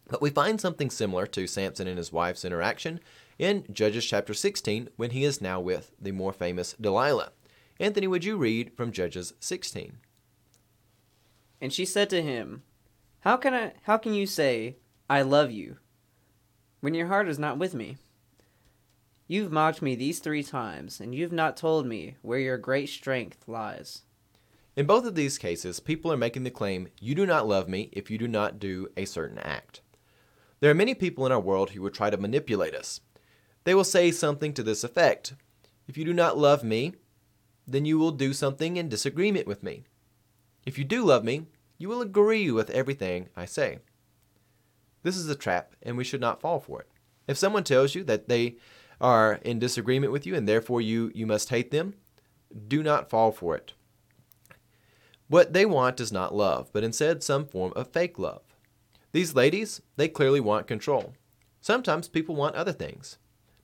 [0.09, 3.01] But we find something similar to Samson and his wife's interaction
[3.38, 7.33] in Judges chapter 16 when he is now with the more famous Delilah.
[7.81, 9.99] Anthony, would you read from Judges 16?
[11.61, 12.62] And she said to him,
[13.21, 14.77] How can I how can you say,
[15.09, 15.79] I love you,
[16.81, 17.97] when your heart is not with me?
[19.29, 23.45] You've mocked me these three times, and you've not told me where your great strength
[23.47, 24.03] lies.
[24.75, 27.90] In both of these cases, people are making the claim, You do not love me
[27.92, 29.81] if you do not do a certain act.
[30.61, 33.01] There are many people in our world who would try to manipulate us.
[33.64, 35.35] They will say something to this effect
[35.88, 36.94] If you do not love me,
[37.66, 39.85] then you will do something in disagreement with me.
[40.64, 41.46] If you do love me,
[41.79, 43.79] you will agree with everything I say.
[45.03, 46.88] This is a trap, and we should not fall for it.
[47.27, 48.57] If someone tells you that they
[49.01, 51.94] are in disagreement with you and therefore you, you must hate them,
[52.68, 53.72] do not fall for it.
[55.29, 58.42] What they want is not love, but instead some form of fake love.
[59.12, 61.14] These ladies, they clearly want control.
[61.61, 63.18] Sometimes people want other things.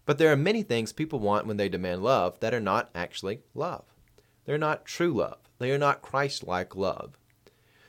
[0.08, 3.42] But there are many things people want when they demand love that are not actually
[3.54, 3.84] love.
[4.46, 5.36] They're not true love.
[5.58, 7.18] They are not Christ like love.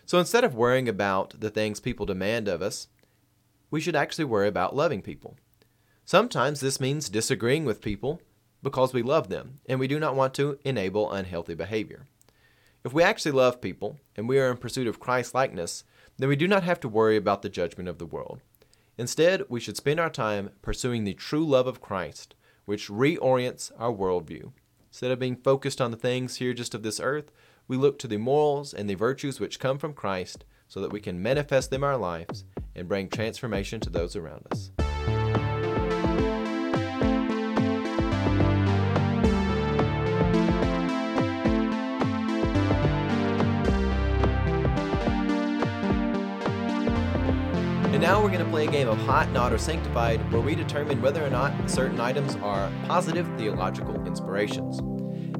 [0.05, 2.89] So instead of worrying about the things people demand of us,
[3.71, 5.37] we should actually worry about loving people.
[6.03, 8.21] Sometimes this means disagreeing with people
[8.61, 12.05] because we love them and we do not want to enable unhealthy behavior.
[12.83, 15.85] If we actually love people and we are in pursuit of Christ likeness,
[16.17, 18.41] then we do not have to worry about the judgment of the world.
[18.99, 22.35] Instead, we should spend our time pursuing the true love of Christ,
[22.65, 24.51] which reorients our worldview.
[24.89, 27.31] Instead of being focused on the things here just of this earth,
[27.65, 30.99] we look to the morals and the virtues which come from Christ so that we
[30.99, 32.43] can manifest them in our lives
[32.75, 34.69] and bring transformation to those around us.
[48.09, 50.99] Now we're going to play a game of Hot, Not, or Sanctified where we determine
[50.99, 54.79] whether or not certain items are positive theological inspirations.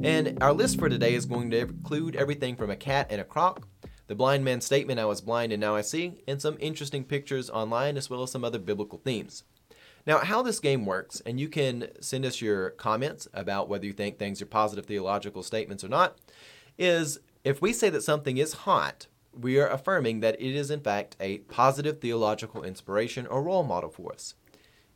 [0.04, 3.24] And our list for today is going to include everything from a cat and a
[3.24, 3.66] croc,
[4.06, 7.50] the blind man's statement, I was blind and now I see, and some interesting pictures
[7.50, 9.42] online as well as some other biblical themes.
[10.06, 13.92] Now, how this game works, and you can send us your comments about whether you
[13.92, 16.18] think things are positive theological statements or not,
[16.78, 20.80] is if we say that something is hot, we are affirming that it is in
[20.80, 24.34] fact a positive theological inspiration or role model for us.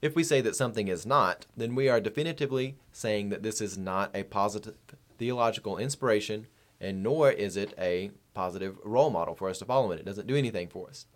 [0.03, 3.79] If we say that something is not, then we are definitively saying that this is
[3.79, 4.75] not a positive
[5.18, 6.47] theological inspiration
[6.81, 9.99] and nor is it a positive role model for us to follow in.
[9.99, 11.07] It doesn't do anything for us.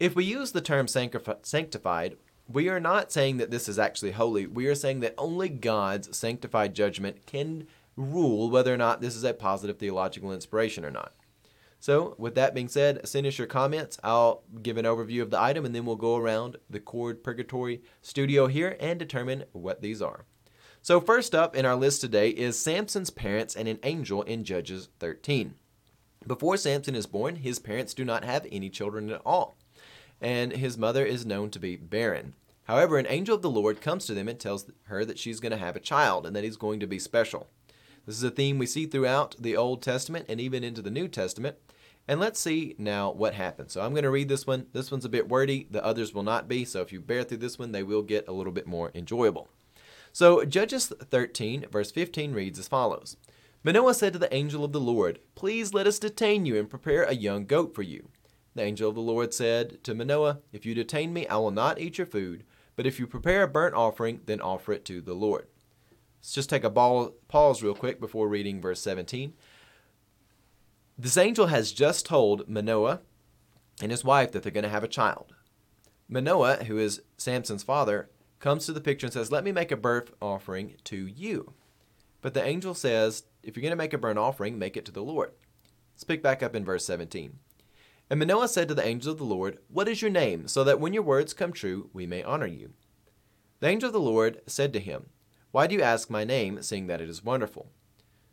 [0.00, 2.16] If we use the term sanctified,
[2.48, 4.46] we are not saying that this is actually holy.
[4.46, 7.66] We are saying that only God's sanctified judgment can
[7.96, 11.12] rule whether or not this is a positive theological inspiration or not.
[11.78, 13.98] So, with that being said, send us your comments.
[14.02, 17.82] I'll give an overview of the item and then we'll go around the Chord Purgatory
[18.02, 20.24] studio here and determine what these are.
[20.82, 24.88] So, first up in our list today is Samson's parents and an angel in Judges
[25.00, 25.54] 13.
[26.26, 29.56] Before Samson is born, his parents do not have any children at all,
[30.20, 32.34] and his mother is known to be barren.
[32.64, 35.52] However, an angel of the Lord comes to them and tells her that she's going
[35.52, 37.48] to have a child and that he's going to be special.
[38.06, 41.08] This is a theme we see throughout the Old Testament and even into the New
[41.08, 41.56] Testament.
[42.06, 43.72] And let's see now what happens.
[43.72, 44.66] So I'm going to read this one.
[44.72, 46.64] This one's a bit wordy, the others will not be.
[46.64, 49.48] So if you bear through this one, they will get a little bit more enjoyable.
[50.12, 53.16] So Judges 13, verse 15 reads as follows
[53.64, 57.02] Manoah said to the angel of the Lord, Please let us detain you and prepare
[57.02, 58.08] a young goat for you.
[58.54, 61.80] The angel of the Lord said to Manoah, If you detain me, I will not
[61.80, 62.44] eat your food,
[62.76, 65.48] but if you prepare a burnt offering, then offer it to the Lord.
[66.26, 69.32] Let's just take a ball, pause real quick before reading verse 17.
[70.98, 73.02] This angel has just told Manoah
[73.80, 75.36] and his wife that they're going to have a child.
[76.08, 78.10] Manoah, who is Samson's father,
[78.40, 81.52] comes to the picture and says, Let me make a burnt offering to you.
[82.22, 84.92] But the angel says, If you're going to make a burnt offering, make it to
[84.92, 85.30] the Lord.
[85.94, 87.38] Let's pick back up in verse 17.
[88.10, 90.80] And Manoah said to the angel of the Lord, What is your name, so that
[90.80, 92.72] when your words come true, we may honor you?
[93.60, 95.10] The angel of the Lord said to him,
[95.56, 97.70] Why do you ask my name, seeing that it is wonderful?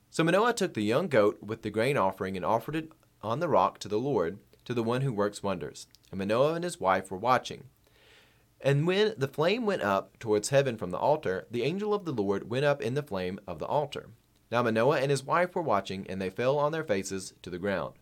[0.10, 3.48] So Manoah took the young goat with the grain offering and offered it on the
[3.48, 5.88] rock to the Lord, to the one who works wonders.
[6.12, 7.64] And Manoah and his wife were watching.
[8.60, 12.12] And when the flame went up towards heaven from the altar, the angel of the
[12.12, 14.10] Lord went up in the flame of the altar.
[14.52, 17.58] Now Manoah and his wife were watching, and they fell on their faces to the
[17.58, 17.94] ground.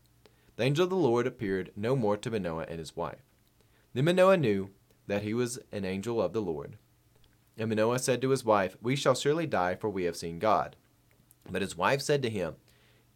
[0.56, 3.22] The angel of the Lord appeared no more to Manoah and his wife.
[3.94, 4.72] Then Manoah knew
[5.06, 6.78] that he was an angel of the Lord.
[7.58, 10.76] And Manoah said to his wife, We shall surely die, for we have seen God.
[11.50, 12.56] But his wife said to him,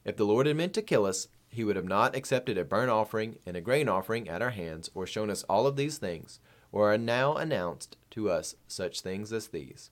[0.04, 2.92] If the Lord had meant to kill us, he would have not accepted a burnt
[2.92, 6.40] offering and a grain offering at our hands, or shown us all of these things,
[6.72, 9.90] or are now announced to us such things as these.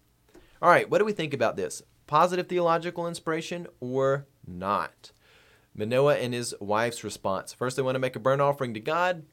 [0.61, 1.81] All right, what do we think about this?
[2.05, 5.11] Positive theological inspiration or not?
[5.75, 7.53] Manoah and his wife's response.
[7.53, 9.23] First, they want to make a burnt offering to God,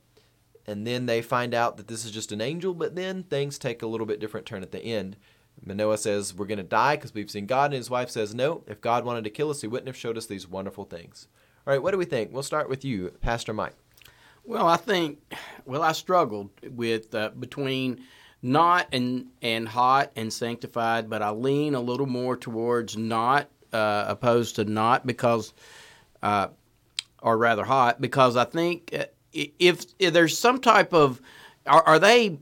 [0.66, 3.82] and then they find out that this is just an angel, but then things take
[3.82, 5.16] a little bit different turn at the end.
[5.64, 7.66] Manoah says, We're going to die because we've seen God.
[7.66, 10.16] And his wife says, No, if God wanted to kill us, he wouldn't have showed
[10.16, 11.28] us these wonderful things.
[11.66, 12.32] All right, what do we think?
[12.32, 13.74] We'll start with you, Pastor Mike.
[14.44, 15.18] Well, I think,
[15.66, 18.04] well, I struggled with uh, between
[18.42, 24.06] not and, and hot and sanctified, but I lean a little more towards not uh,
[24.08, 25.52] opposed to not because,
[26.22, 26.48] uh,
[27.22, 31.20] or rather hot, because I think uh, if, if there's some type of,
[31.66, 32.38] are, are they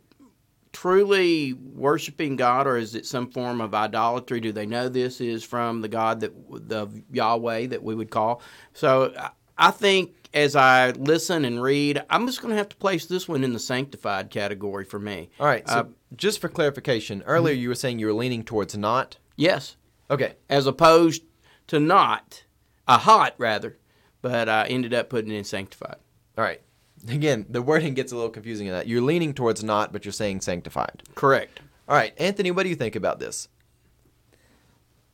[0.72, 4.40] truly worshiping God, or is it some form of idolatry?
[4.40, 6.32] Do they know this is from the God that
[6.68, 8.42] the Yahweh that we would call?
[8.74, 9.12] So
[9.56, 13.26] I think as I listen and read, I'm just going to have to place this
[13.26, 15.30] one in the sanctified category for me.
[15.40, 15.66] All right.
[15.66, 15.84] So uh,
[16.16, 19.16] just for clarification, earlier you were saying you were leaning towards not.
[19.36, 19.76] Yes.
[20.10, 20.34] Okay.
[20.48, 21.22] As opposed
[21.68, 22.44] to not,
[22.86, 23.78] a hot rather,
[24.22, 25.96] but I ended up putting it in sanctified.
[26.36, 26.60] All right.
[27.08, 28.86] Again, the wording gets a little confusing in that.
[28.86, 31.02] You're leaning towards not, but you're saying sanctified.
[31.14, 31.60] Correct.
[31.88, 33.48] All right, Anthony, what do you think about this?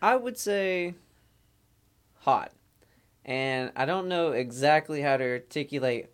[0.00, 0.94] I would say
[2.20, 2.52] hot.
[3.24, 6.10] And I don't know exactly how to articulate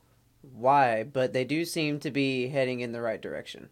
[0.53, 3.69] why, but they do seem to be heading in the right direction.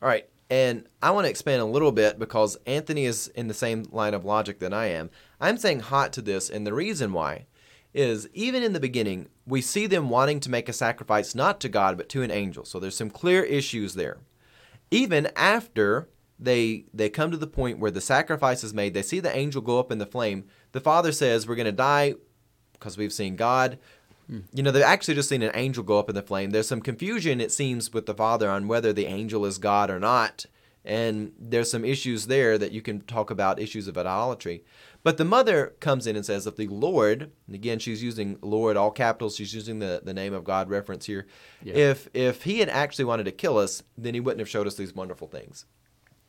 [0.00, 3.54] All right, and I want to expand a little bit because Anthony is in the
[3.54, 5.10] same line of logic that I am.
[5.40, 7.46] I'm saying hot to this, and the reason why
[7.96, 11.68] is even in the beginning, we see them wanting to make a sacrifice not to
[11.68, 12.64] God but to an angel.
[12.64, 14.18] So there's some clear issues there.
[14.90, 19.18] Even after they they come to the point where the sacrifice is made, they see
[19.18, 20.44] the angel go up in the flame.
[20.72, 22.14] The father says, "We're going to die
[22.74, 23.78] because we've seen God."
[24.26, 24.40] Hmm.
[24.52, 26.50] You know, they've actually just seen an angel go up in the flame.
[26.50, 29.98] There's some confusion, it seems, with the father on whether the angel is God or
[29.98, 30.46] not.
[30.86, 34.64] And there's some issues there that you can talk about issues of idolatry.
[35.02, 38.76] But the mother comes in and says, if the Lord, and again, she's using Lord,
[38.76, 41.26] all capitals, she's using the, the name of God reference here.
[41.62, 41.74] Yeah.
[41.74, 44.76] If, if he had actually wanted to kill us, then he wouldn't have showed us
[44.76, 45.66] these wonderful things.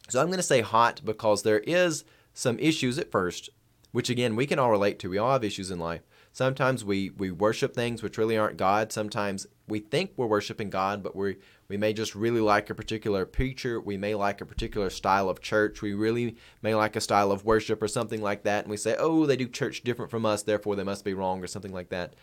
[0.10, 3.50] So I'm going to say hot because there is some issues at first,
[3.91, 5.10] which again, we can all relate to.
[5.10, 6.02] We all have issues in life.
[6.38, 8.91] Sometimes we, we worship things which really aren't God.
[8.91, 13.26] Sometimes we think we're worshiping God, but we we may just really like a particular
[13.26, 13.82] preacher.
[13.82, 15.82] We may like a particular style of church.
[15.82, 18.65] We really may like a style of worship or something like that.
[18.65, 21.43] And we say, oh, they do church different from us, therefore they must be wrong
[21.43, 22.13] or something like that.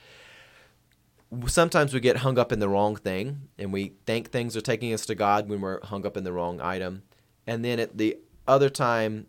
[1.49, 4.95] Sometimes we get hung up in the wrong thing and we think things are taking
[4.95, 7.03] us to God when we're hung up in the wrong item.
[7.49, 9.27] And then at the other time,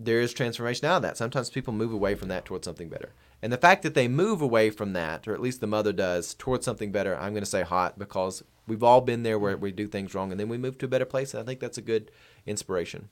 [0.00, 1.16] there is transformation out of that.
[1.16, 3.12] Sometimes people move away from that towards something better.
[3.40, 6.34] And the fact that they move away from that, or at least the mother does,
[6.34, 9.70] towards something better, I'm going to say hot because we've all been there where we
[9.70, 11.34] do things wrong and then we move to a better place.
[11.34, 12.10] And I think that's a good
[12.46, 13.08] inspiration.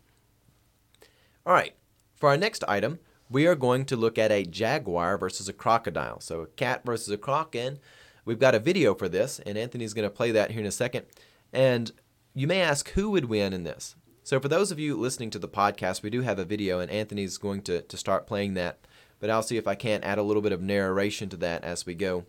[1.45, 1.77] All right,
[2.17, 2.99] for our next item,
[3.31, 6.21] we are going to look at a jaguar versus a crocodile.
[6.21, 7.79] So a cat versus a croc, and
[8.25, 10.73] we've got a video for this, and Anthony's going to play that here in a
[10.73, 11.07] second.
[11.53, 11.93] And
[12.35, 13.97] you may ask who would win in this.
[14.23, 16.91] So for those of you listening to the podcast, we do have a video, and
[16.91, 18.81] Anthony's going to, to start playing that.
[19.19, 21.87] But I'll see if I can't add a little bit of narration to that as
[21.87, 22.27] we go.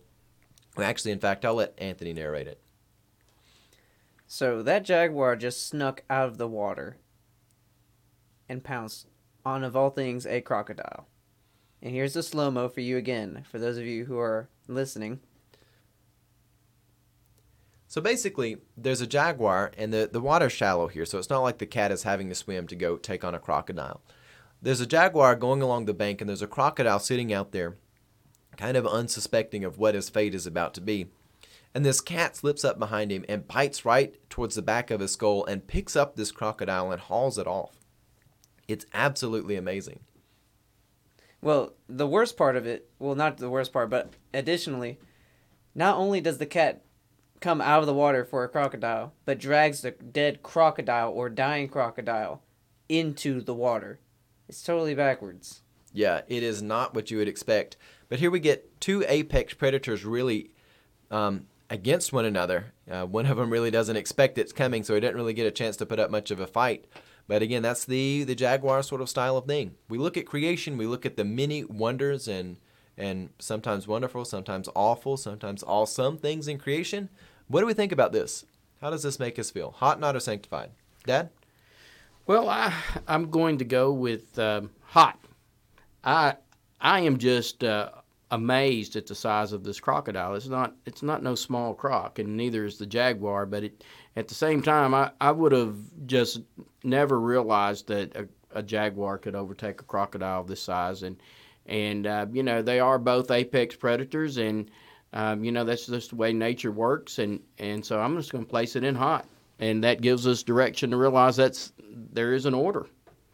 [0.76, 2.60] Actually, in fact, I'll let Anthony narrate it.
[4.26, 6.96] So that jaguar just snuck out of the water
[8.48, 9.06] and pounced
[9.44, 11.06] on, of all things, a crocodile.
[11.82, 15.20] And here's the slow mo for you again, for those of you who are listening.
[17.86, 21.56] So basically, there's a jaguar, and the, the water's shallow here, so it's not like
[21.56, 24.02] the cat is having to swim to go take on a crocodile.
[24.60, 27.76] There's a jaguar going along the bank, and there's a crocodile sitting out there,
[28.56, 31.06] kind of unsuspecting of what his fate is about to be.
[31.74, 35.12] And this cat slips up behind him and bites right towards the back of his
[35.12, 37.76] skull and picks up this crocodile and hauls it off.
[38.66, 40.00] It's absolutely amazing.
[41.40, 44.98] Well, the worst part of it, well, not the worst part, but additionally,
[45.74, 46.82] not only does the cat
[47.40, 51.68] come out of the water for a crocodile, but drags the dead crocodile or dying
[51.68, 52.42] crocodile
[52.88, 54.00] into the water.
[54.48, 55.60] It's totally backwards.
[55.92, 57.76] Yeah, it is not what you would expect.
[58.08, 60.50] But here we get two apex predators really
[61.10, 62.72] um, against one another.
[62.90, 65.50] Uh, one of them really doesn't expect it's coming, so he didn't really get a
[65.50, 66.86] chance to put up much of a fight.
[67.26, 69.74] But again, that's the the jaguar sort of style of thing.
[69.88, 72.56] We look at creation, we look at the many wonders and
[72.96, 77.10] and sometimes wonderful, sometimes awful, sometimes awesome things in creation.
[77.46, 78.44] What do we think about this?
[78.80, 79.72] How does this make us feel?
[79.72, 80.70] Hot, not, or sanctified?
[81.06, 81.30] Dad?
[82.28, 82.74] Well, I
[83.06, 85.18] I'm going to go with um, hot.
[86.04, 86.34] I
[86.78, 87.88] I am just uh,
[88.30, 90.34] amazed at the size of this crocodile.
[90.34, 93.46] It's not it's not no small croc, and neither is the jaguar.
[93.46, 93.82] But it,
[94.14, 96.42] at the same time, I, I would have just
[96.84, 101.04] never realized that a, a jaguar could overtake a crocodile this size.
[101.04, 101.16] And
[101.64, 104.70] and uh, you know they are both apex predators, and
[105.14, 107.20] um, you know that's just the way nature works.
[107.20, 109.26] And and so I'm just going to place it in hot,
[109.58, 111.72] and that gives us direction to realize that's
[112.12, 112.86] there is an order.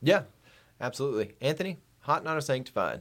[0.02, 0.22] Yeah,
[0.80, 1.34] absolutely.
[1.40, 3.00] Anthony, hot, not, or sanctified?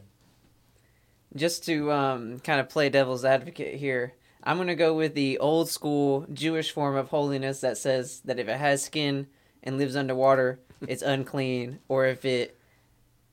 [1.36, 5.40] Just to um, kind of play devil's advocate here, I'm going to go with the
[5.40, 9.28] old school Jewish form of holiness that says that if it has skin
[9.64, 12.58] and lives underwater, it's unclean, or if it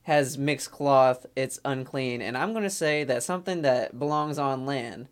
[0.03, 2.23] has mixed cloth, it's unclean.
[2.23, 5.09] And I'm going to say that something that belongs on land,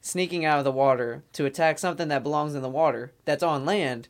[0.00, 3.64] sneaking out of the water to attack something that belongs in the water that's on
[3.64, 4.08] land,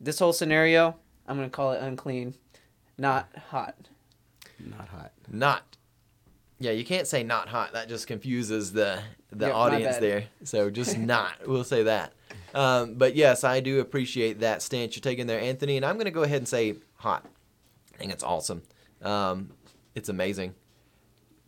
[0.00, 0.96] this whole scenario,
[1.26, 2.34] I'm going to call it unclean,
[2.98, 3.88] not hot.
[4.58, 5.12] Not hot.
[5.30, 5.76] Not.
[6.58, 7.72] Yeah, you can't say not hot.
[7.72, 9.00] That just confuses the
[9.30, 10.24] the Yep, audience there.
[10.44, 11.46] So just not.
[11.46, 12.12] We'll say that.
[12.54, 15.76] Um, but yes, I do appreciate that stance you're taking there, Anthony.
[15.76, 17.26] And I'm going to go ahead and say hot.
[17.94, 18.62] I think it's awesome.
[19.02, 19.50] Um,
[19.96, 20.54] it's amazing.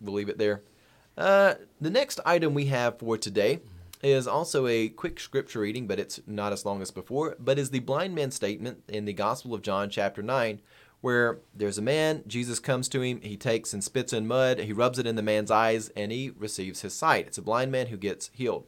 [0.00, 0.62] We'll leave it there.
[1.16, 3.60] Uh, the next item we have for today
[4.02, 7.70] is also a quick scripture reading, but it's not as long as before, but is
[7.70, 10.60] the blind man statement in the Gospel of John, chapter 9,
[11.00, 14.72] where there's a man, Jesus comes to him, he takes and spits in mud, he
[14.72, 17.26] rubs it in the man's eyes, and he receives his sight.
[17.26, 18.66] It's a blind man who gets healed.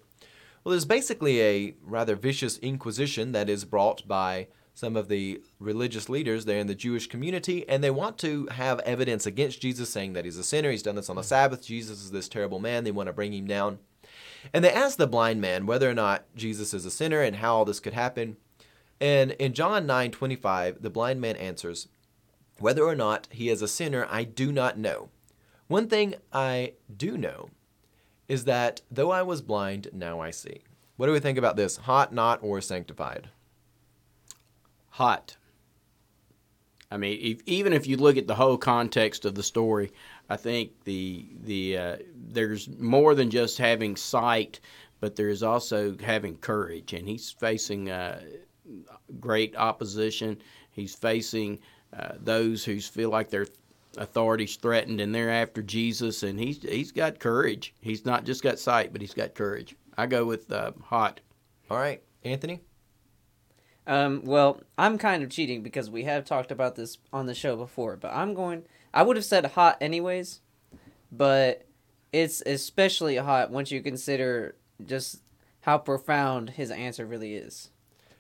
[0.65, 4.49] Well, there's basically a rather vicious inquisition that is brought by
[4.79, 8.79] some of the religious leaders there in the Jewish community, and they want to have
[8.81, 10.71] evidence against Jesus saying that he's a sinner.
[10.71, 11.67] He's done this on the Sabbath.
[11.67, 12.85] Jesus is this terrible man.
[12.85, 13.81] They want to bring him down.
[14.55, 17.57] And they ask the blind man whether or not Jesus is a sinner and how
[17.57, 18.37] all this could happen.
[19.01, 21.89] And in John 9 25, the blind man answers,
[22.61, 25.09] Whether or not he is a sinner, I do not know.
[25.67, 27.51] One thing I do know
[28.29, 30.63] is that though I was blind, now I see.
[30.97, 31.79] What do we think about this?
[31.79, 33.31] Hot, not, or sanctified?
[34.99, 35.37] Hot.
[36.91, 39.93] I mean, if, even if you look at the whole context of the story,
[40.29, 44.59] I think the the uh, there's more than just having sight,
[44.99, 48.23] but there's also having courage, and he's facing uh,
[49.21, 50.43] great opposition.
[50.73, 51.61] He's facing
[51.97, 53.47] uh, those who feel like their
[53.99, 57.73] authority's threatened, and they're after Jesus, and he's he's got courage.
[57.81, 59.77] He's not just got sight, but he's got courage.
[59.97, 61.21] I go with uh, hot.
[61.71, 62.63] All right, Anthony.
[63.89, 67.57] Um, well, I'm kind of cheating because we have talked about this on the show
[67.57, 68.65] before, but I'm going.
[68.93, 70.41] I would have said hot anyways,
[71.11, 71.67] but
[72.13, 75.23] it's especially hot once you consider just
[75.63, 77.71] how profound his answer really is.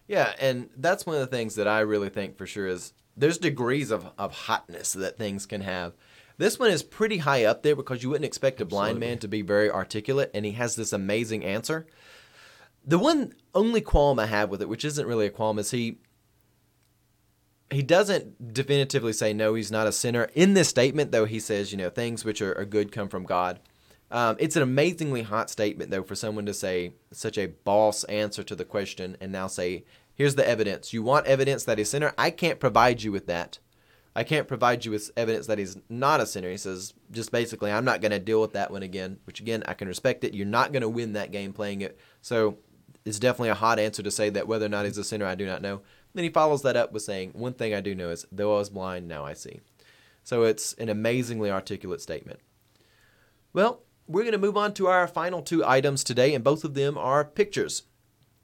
[0.06, 3.36] Yeah, and that's one of the things that I really think for sure is there's
[3.36, 5.92] degrees of, of hotness that things can have.
[6.38, 9.28] This one is pretty high up there because you wouldn't expect a blind man to
[9.28, 11.86] be very articulate, and he has this amazing answer.
[12.88, 15.98] The one only qualm I have with it, which isn't really a qualm, is he
[17.70, 20.30] he doesn't definitively say no, he's not a sinner.
[20.34, 23.26] In this statement, though, he says, you know, things which are, are good come from
[23.26, 23.60] God.
[24.10, 28.42] Um, it's an amazingly hot statement, though, for someone to say such a boss answer
[28.42, 29.84] to the question and now say,
[30.14, 30.94] here's the evidence.
[30.94, 32.14] You want evidence that he's a sinner?
[32.16, 33.58] I can't provide you with that.
[34.16, 36.50] I can't provide you with evidence that he's not a sinner.
[36.50, 39.62] He says, just basically, I'm not going to deal with that one again, which again,
[39.68, 40.34] I can respect it.
[40.34, 41.98] You're not going to win that game playing it.
[42.22, 42.56] So
[43.08, 45.34] it's definitely a hot answer to say that whether or not he's a sinner, I
[45.34, 45.80] do not know.
[46.14, 48.58] Then he follows that up with saying, One thing I do know is, though I
[48.58, 49.60] was blind, now I see.
[50.24, 52.40] So it's an amazingly articulate statement.
[53.54, 56.74] Well, we're going to move on to our final two items today, and both of
[56.74, 57.84] them are pictures.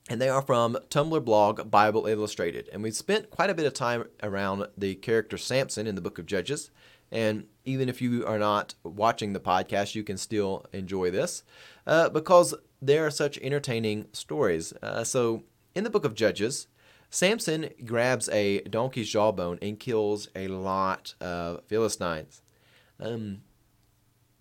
[0.09, 2.69] And they are from Tumblr blog Bible Illustrated.
[2.73, 6.19] And we've spent quite a bit of time around the character Samson in the book
[6.19, 6.71] of Judges.
[7.11, 11.43] And even if you are not watching the podcast, you can still enjoy this
[11.87, 12.55] uh, because
[12.87, 14.73] there are such entertaining stories.
[14.83, 15.43] Uh, so,
[15.75, 16.67] in the book of Judges,
[17.11, 22.43] Samson grabs a donkey's jawbone and kills a lot of Philistines.
[23.01, 23.43] Um,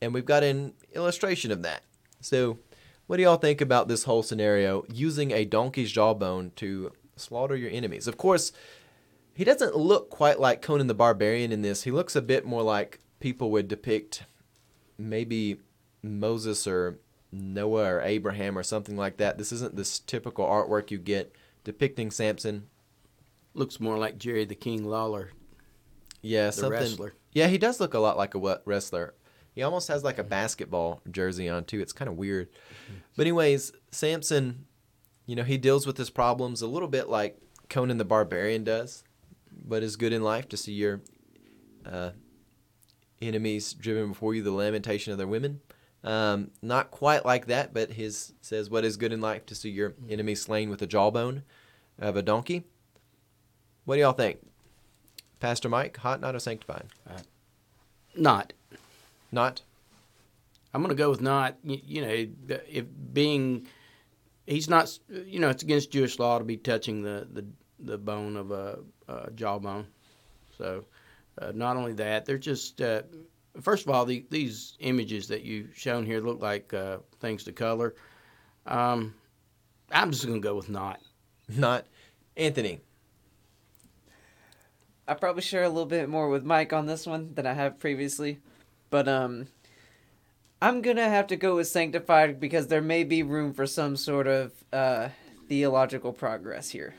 [0.02, 1.84] and we've got an illustration of that.
[2.20, 2.60] So,
[3.08, 7.72] what do y'all think about this whole scenario using a donkey's jawbone to slaughter your
[7.72, 8.08] enemies?
[8.08, 8.52] Of course,
[9.34, 11.84] he doesn't look quite like Conan the Barbarian in this.
[11.84, 14.24] He looks a bit more like people would depict
[14.98, 15.58] maybe
[16.02, 17.00] Moses or
[17.34, 19.38] Noah or Abraham or something like that.
[19.38, 22.68] This isn't this typical artwork you get depicting Samson.
[23.56, 25.32] Looks more like Jerry the King Lawler,
[26.22, 26.72] Yeah, the something.
[26.72, 27.14] wrestler.
[27.34, 29.14] Yeah, he does look a lot like a wrestler.
[29.54, 31.80] He almost has like a basketball jersey on too.
[31.80, 32.50] It's kind of weird.
[33.16, 34.66] But anyways, Samson,
[35.28, 37.38] you know, he deals with his problems a little bit like
[37.70, 39.04] Conan the Barbarian does,
[39.52, 41.02] but is good in life to see your
[41.86, 42.12] uh,
[43.22, 45.62] enemies driven before you, the lamentation of their women.
[46.04, 49.70] Um, not quite like that, but his says, "What is good in life to see
[49.70, 51.44] your enemy slain with the jawbone
[51.98, 52.66] of a donkey."
[53.86, 54.40] What do y'all think,
[55.40, 55.98] Pastor Mike?
[55.98, 56.88] Hot, not, or sanctified?
[58.16, 58.54] Not.
[59.32, 59.62] Not.
[60.74, 61.58] I'm going to go with not.
[61.64, 63.68] You, you know, if being,
[64.46, 64.98] he's not.
[65.10, 67.46] You know, it's against Jewish law to be touching the the,
[67.80, 69.88] the bone of a, a jawbone.
[70.58, 70.86] So,
[71.42, 72.82] uh, not only that, they're just.
[72.82, 73.04] Uh,
[73.62, 77.52] first of all, the, these images that you've shown here look like uh, things to
[77.52, 77.96] color.
[78.66, 79.14] Um,
[79.92, 81.00] I'm just going to go with not.
[81.48, 81.86] Not.
[82.36, 82.80] Anthony.
[85.08, 87.78] I probably share a little bit more with Mike on this one than I have
[87.78, 88.40] previously,
[88.90, 89.48] but um,
[90.62, 94.28] I'm gonna have to go with sanctified because there may be room for some sort
[94.28, 95.10] of uh,
[95.50, 96.96] theological progress here.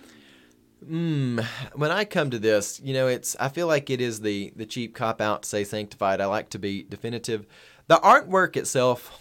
[0.89, 1.43] Mm,
[1.75, 4.67] when I come to this, you know, it's I feel like it is the the
[4.67, 6.21] cheap cop out to say sanctified.
[6.21, 7.47] I like to be definitive.
[7.87, 9.21] The artwork itself,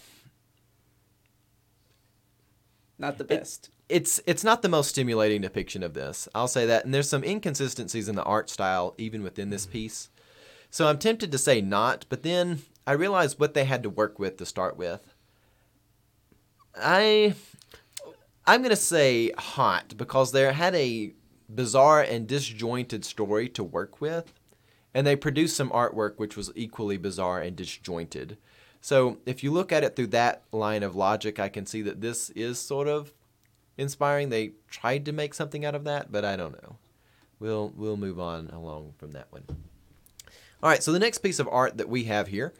[2.98, 3.70] Not the best.
[3.88, 6.28] it's it's not the most stimulating depiction of this.
[6.34, 10.10] I'll say that, and there's some inconsistencies in the art style even within this piece.
[10.70, 14.18] So I'm tempted to say not, but then I realized what they had to work
[14.18, 15.14] with to start with.
[16.76, 17.34] I
[18.46, 21.14] I'm going to say hot because there had a
[21.54, 24.32] bizarre and disjointed story to work with,
[24.92, 28.36] and they produced some artwork which was equally bizarre and disjointed.
[28.80, 32.00] So if you look at it through that line of logic, I can see that
[32.00, 33.12] this is sort of
[33.78, 34.28] inspiring.
[34.28, 36.76] They tried to make something out of that, but I don't know.
[37.40, 39.44] We'll we'll move on along from that one.
[40.62, 42.54] All right, so the next piece of art that we have here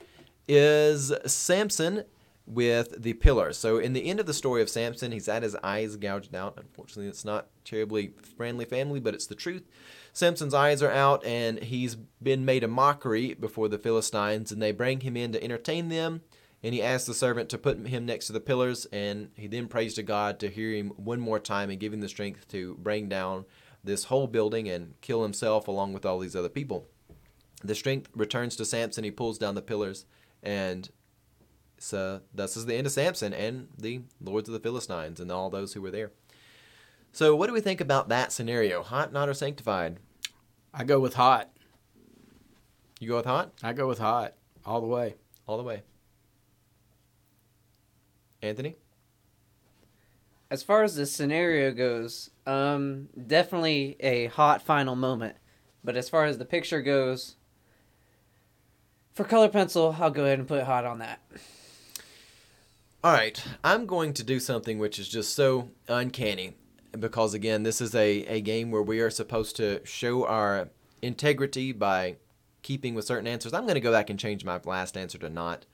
[0.46, 2.04] is Samson
[2.46, 3.56] with the pillars.
[3.56, 6.58] So in the end of the story of Samson, he's had his eyes gouged out.
[6.58, 9.62] Unfortunately, it's not terribly friendly family, but it's the truth.
[10.12, 14.72] Samson's eyes are out and he's been made a mockery before the Philistines and they
[14.72, 16.22] bring him in to entertain them.
[16.62, 19.68] And he asks the servant to put him next to the pillars, and he then
[19.68, 22.74] prays to God to hear him one more time and give him the strength to
[22.76, 23.44] bring down
[23.84, 26.86] this whole building and kill himself along with all these other people.
[27.62, 29.04] The strength returns to Samson.
[29.04, 30.06] He pulls down the pillars,
[30.42, 30.88] and
[31.84, 35.50] so thus is the end of Samson and the lords of the Philistines and all
[35.50, 36.12] those who were there.
[37.12, 38.82] So, what do we think about that scenario?
[38.82, 39.98] Hot, not, or sanctified?
[40.72, 41.50] I go with hot.
[42.98, 45.14] You go with hot I go with hot all the way.
[45.46, 45.82] all the way.
[48.40, 48.76] Anthony?
[50.50, 55.36] As far as the scenario goes, um, definitely a hot final moment.
[55.82, 57.36] But as far as the picture goes,
[59.12, 61.20] for color pencil, I'll go ahead and put hot on that.
[63.04, 66.54] All right, I'm going to do something which is just so uncanny
[66.98, 70.70] because, again, this is a, a game where we are supposed to show our
[71.02, 72.16] integrity by
[72.62, 73.52] keeping with certain answers.
[73.52, 75.66] I'm going to go back and change my last answer to not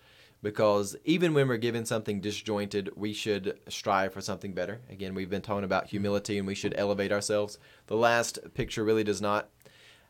[0.43, 4.81] because even when we're given something disjointed, we should strive for something better.
[4.91, 7.59] Again, we've been talking about humility and we should elevate ourselves.
[7.87, 9.51] The last picture really does not.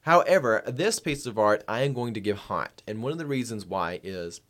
[0.00, 3.26] However, this piece of art I am going to give hot, and one of the
[3.26, 4.40] reasons why is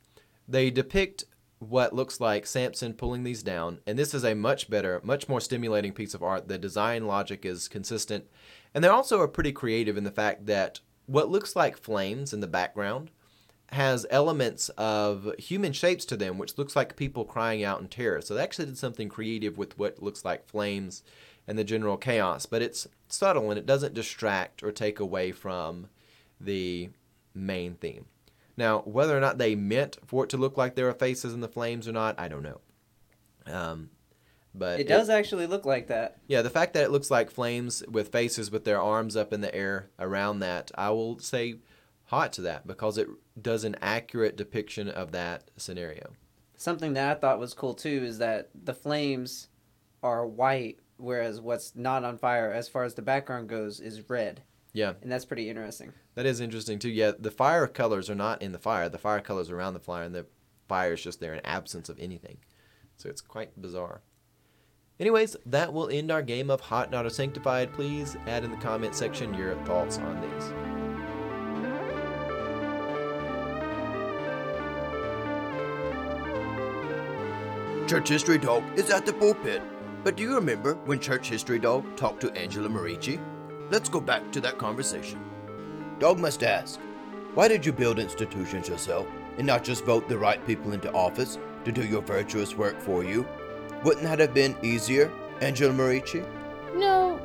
[0.46, 1.24] they depict
[1.60, 5.40] what looks like Samson pulling these down, and this is a much better, much more
[5.40, 6.48] stimulating piece of art.
[6.48, 8.24] The design logic is consistent,
[8.74, 12.40] and they also are pretty creative in the fact that what looks like flames in
[12.40, 13.10] the background
[13.72, 18.20] has elements of human shapes to them, which looks like people crying out in terror.
[18.20, 21.02] So they actually did something creative with what looks like flames
[21.46, 25.88] and the general chaos, but it's subtle and it doesn't distract or take away from
[26.40, 26.90] the
[27.34, 28.06] main theme.
[28.60, 31.40] Now, whether or not they meant for it to look like there are faces in
[31.40, 32.60] the flames or not, I don't know.
[33.46, 33.88] Um,
[34.54, 36.18] but It does actually look like that.
[36.26, 39.40] yeah, the fact that it looks like flames with faces with their arms up in
[39.40, 41.54] the air around that, I will say
[42.04, 43.08] hot to that because it
[43.40, 46.10] does an accurate depiction of that scenario.
[46.58, 49.48] Something that I thought was cool too is that the flames
[50.02, 54.42] are white, whereas what's not on fire, as far as the background goes, is red.
[54.72, 54.92] Yeah.
[55.02, 55.92] And that's pretty interesting.
[56.14, 56.90] That is interesting too.
[56.90, 58.88] Yeah, the fire colors are not in the fire.
[58.88, 60.26] The fire colors are around the fire, and the
[60.68, 62.38] fire is just there in absence of anything.
[62.96, 64.02] So it's quite bizarre.
[65.00, 67.72] Anyways, that will end our game of Hot Not or Sanctified.
[67.72, 70.52] Please add in the comment section your thoughts on these.
[77.90, 79.62] Church History Dog is at the pulpit.
[80.04, 83.20] But do you remember when Church History Dog talked to Angela Merici?
[83.70, 85.20] Let's go back to that conversation.
[86.00, 86.80] Dog must ask,
[87.34, 89.06] why did you build institutions yourself
[89.38, 93.04] and not just vote the right people into office to do your virtuous work for
[93.04, 93.24] you?
[93.84, 96.26] Wouldn't that have been easier, Angela Merici?
[96.74, 97.20] No,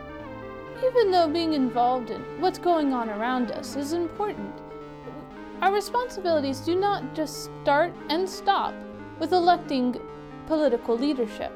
[0.88, 4.54] even though being involved in what's going on around us is important,
[5.64, 8.76] our responsibilities do not just start and stop
[9.18, 10.00] with electing
[10.46, 11.52] political leadership.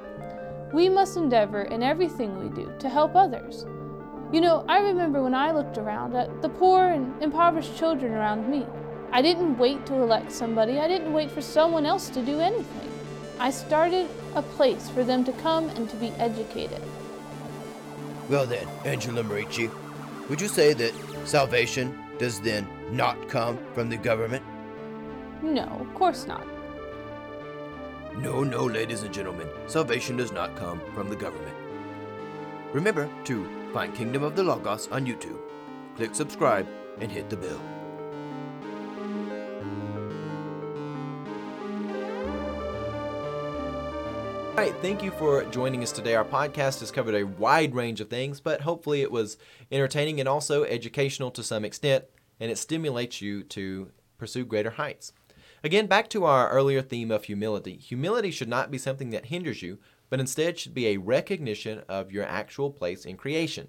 [0.74, 3.68] We must endeavor in everything we do to help others.
[4.32, 8.48] You know, I remember when I looked around at the poor and impoverished children around
[8.48, 8.64] me.
[9.12, 12.92] I didn't wait to elect somebody, I didn't wait for someone else to do anything.
[13.40, 16.82] I started a place for them to come and to be educated.
[18.30, 19.72] Well then, Angela Merici,
[20.30, 20.94] would you say that
[21.26, 24.44] salvation does then not come from the government?
[25.42, 26.46] No, of course not.
[28.18, 31.56] No, no, ladies and gentlemen, salvation does not come from the government.
[32.74, 35.40] Remember to find Kingdom of the Logos on YouTube,
[35.96, 36.68] click subscribe,
[37.00, 37.62] and hit the bell.
[44.50, 46.16] All right, thank you for joining us today.
[46.16, 49.38] Our podcast has covered a wide range of things, but hopefully it was
[49.72, 52.04] entertaining and also educational to some extent,
[52.42, 55.14] and it stimulates you to pursue greater heights.
[55.64, 57.78] Again, back to our earlier theme of humility.
[57.78, 59.78] Humility should not be something that hinders you,
[60.10, 63.68] but instead should be a recognition of your actual place in creation.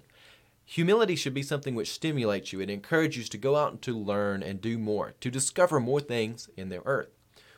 [0.65, 3.97] Humility should be something which stimulates you and encourages you to go out and to
[3.97, 7.09] learn and do more, to discover more things in the earth.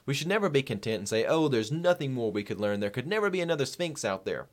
[0.05, 2.79] We should never be content and say, oh, there's nothing more we could learn.
[2.79, 4.47] There could never be another Sphinx out there.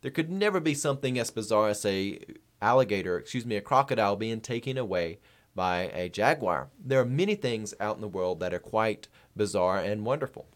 [0.00, 2.20] there could never be something as bizarre as a
[2.62, 5.18] alligator, excuse me, a crocodile being taken away
[5.54, 6.68] by a jaguar.
[6.82, 10.46] There are many things out in the world that are quite bizarre and wonderful.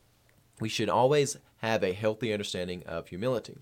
[0.60, 3.56] We should always have a healthy understanding of humility.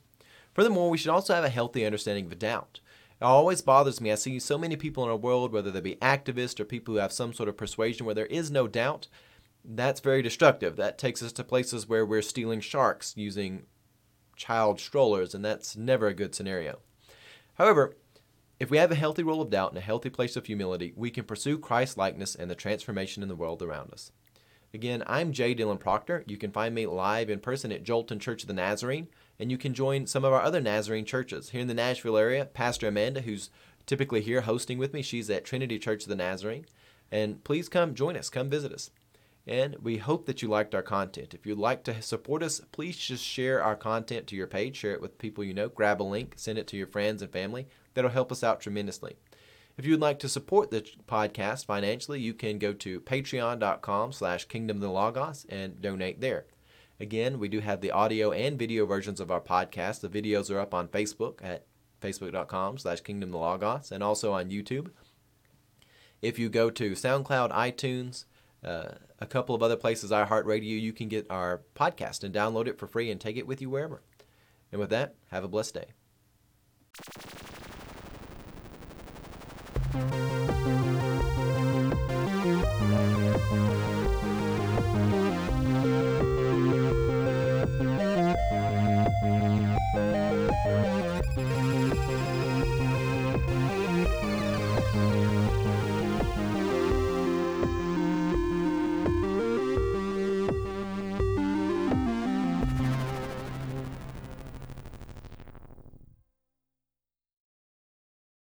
[0.55, 2.81] Furthermore, we should also have a healthy understanding of doubt.
[3.21, 4.11] It always bothers me.
[4.11, 7.01] I see so many people in our world, whether they be activists or people who
[7.01, 9.07] have some sort of persuasion where there is no doubt.
[9.63, 10.77] That's very destructive.
[10.77, 13.67] That takes us to places where we're stealing sharks using
[14.35, 16.79] child strollers, and that's never a good scenario.
[17.55, 17.95] However,
[18.59, 21.11] if we have a healthy role of doubt and a healthy place of humility, we
[21.11, 24.11] can pursue Christ likeness and the transformation in the world around us.
[24.73, 26.23] Again, I'm Jay Dylan Proctor.
[26.29, 29.59] You can find me live in person at Joelton Church of the Nazarene, and you
[29.59, 31.51] can join some of our other Nazarene churches.
[31.51, 33.51] Here in the Nashville area, Pastor Amanda, who's
[33.85, 36.67] typically here hosting with me, she's at Trinity Church of the Nazarene.
[37.11, 38.91] And please come join us, come visit us.
[39.45, 41.35] And we hope that you liked our content.
[41.35, 44.93] If you'd like to support us, please just share our content to your page, share
[44.93, 47.67] it with people you know, grab a link, send it to your friends and family.
[47.95, 49.17] That'll help us out tremendously.
[49.81, 54.45] If you would like to support the podcast financially, you can go to patreon.com slash
[54.45, 56.45] kingdom the logos and donate there.
[57.01, 60.03] Again, we do have the audio and video versions of our podcast.
[60.03, 61.65] The videos are up on Facebook at
[62.03, 64.91] facebook.com slash kingdom the logos and also on YouTube.
[66.21, 68.27] If you go to SoundCloud, iTunes,
[68.63, 72.79] uh, a couple of other places, iHeartRadio, you can get our podcast and download it
[72.79, 74.03] for free and take it with you wherever.
[74.73, 75.87] And with that, have a blessed day.
[79.93, 80.15] Thank
[83.75, 83.90] you.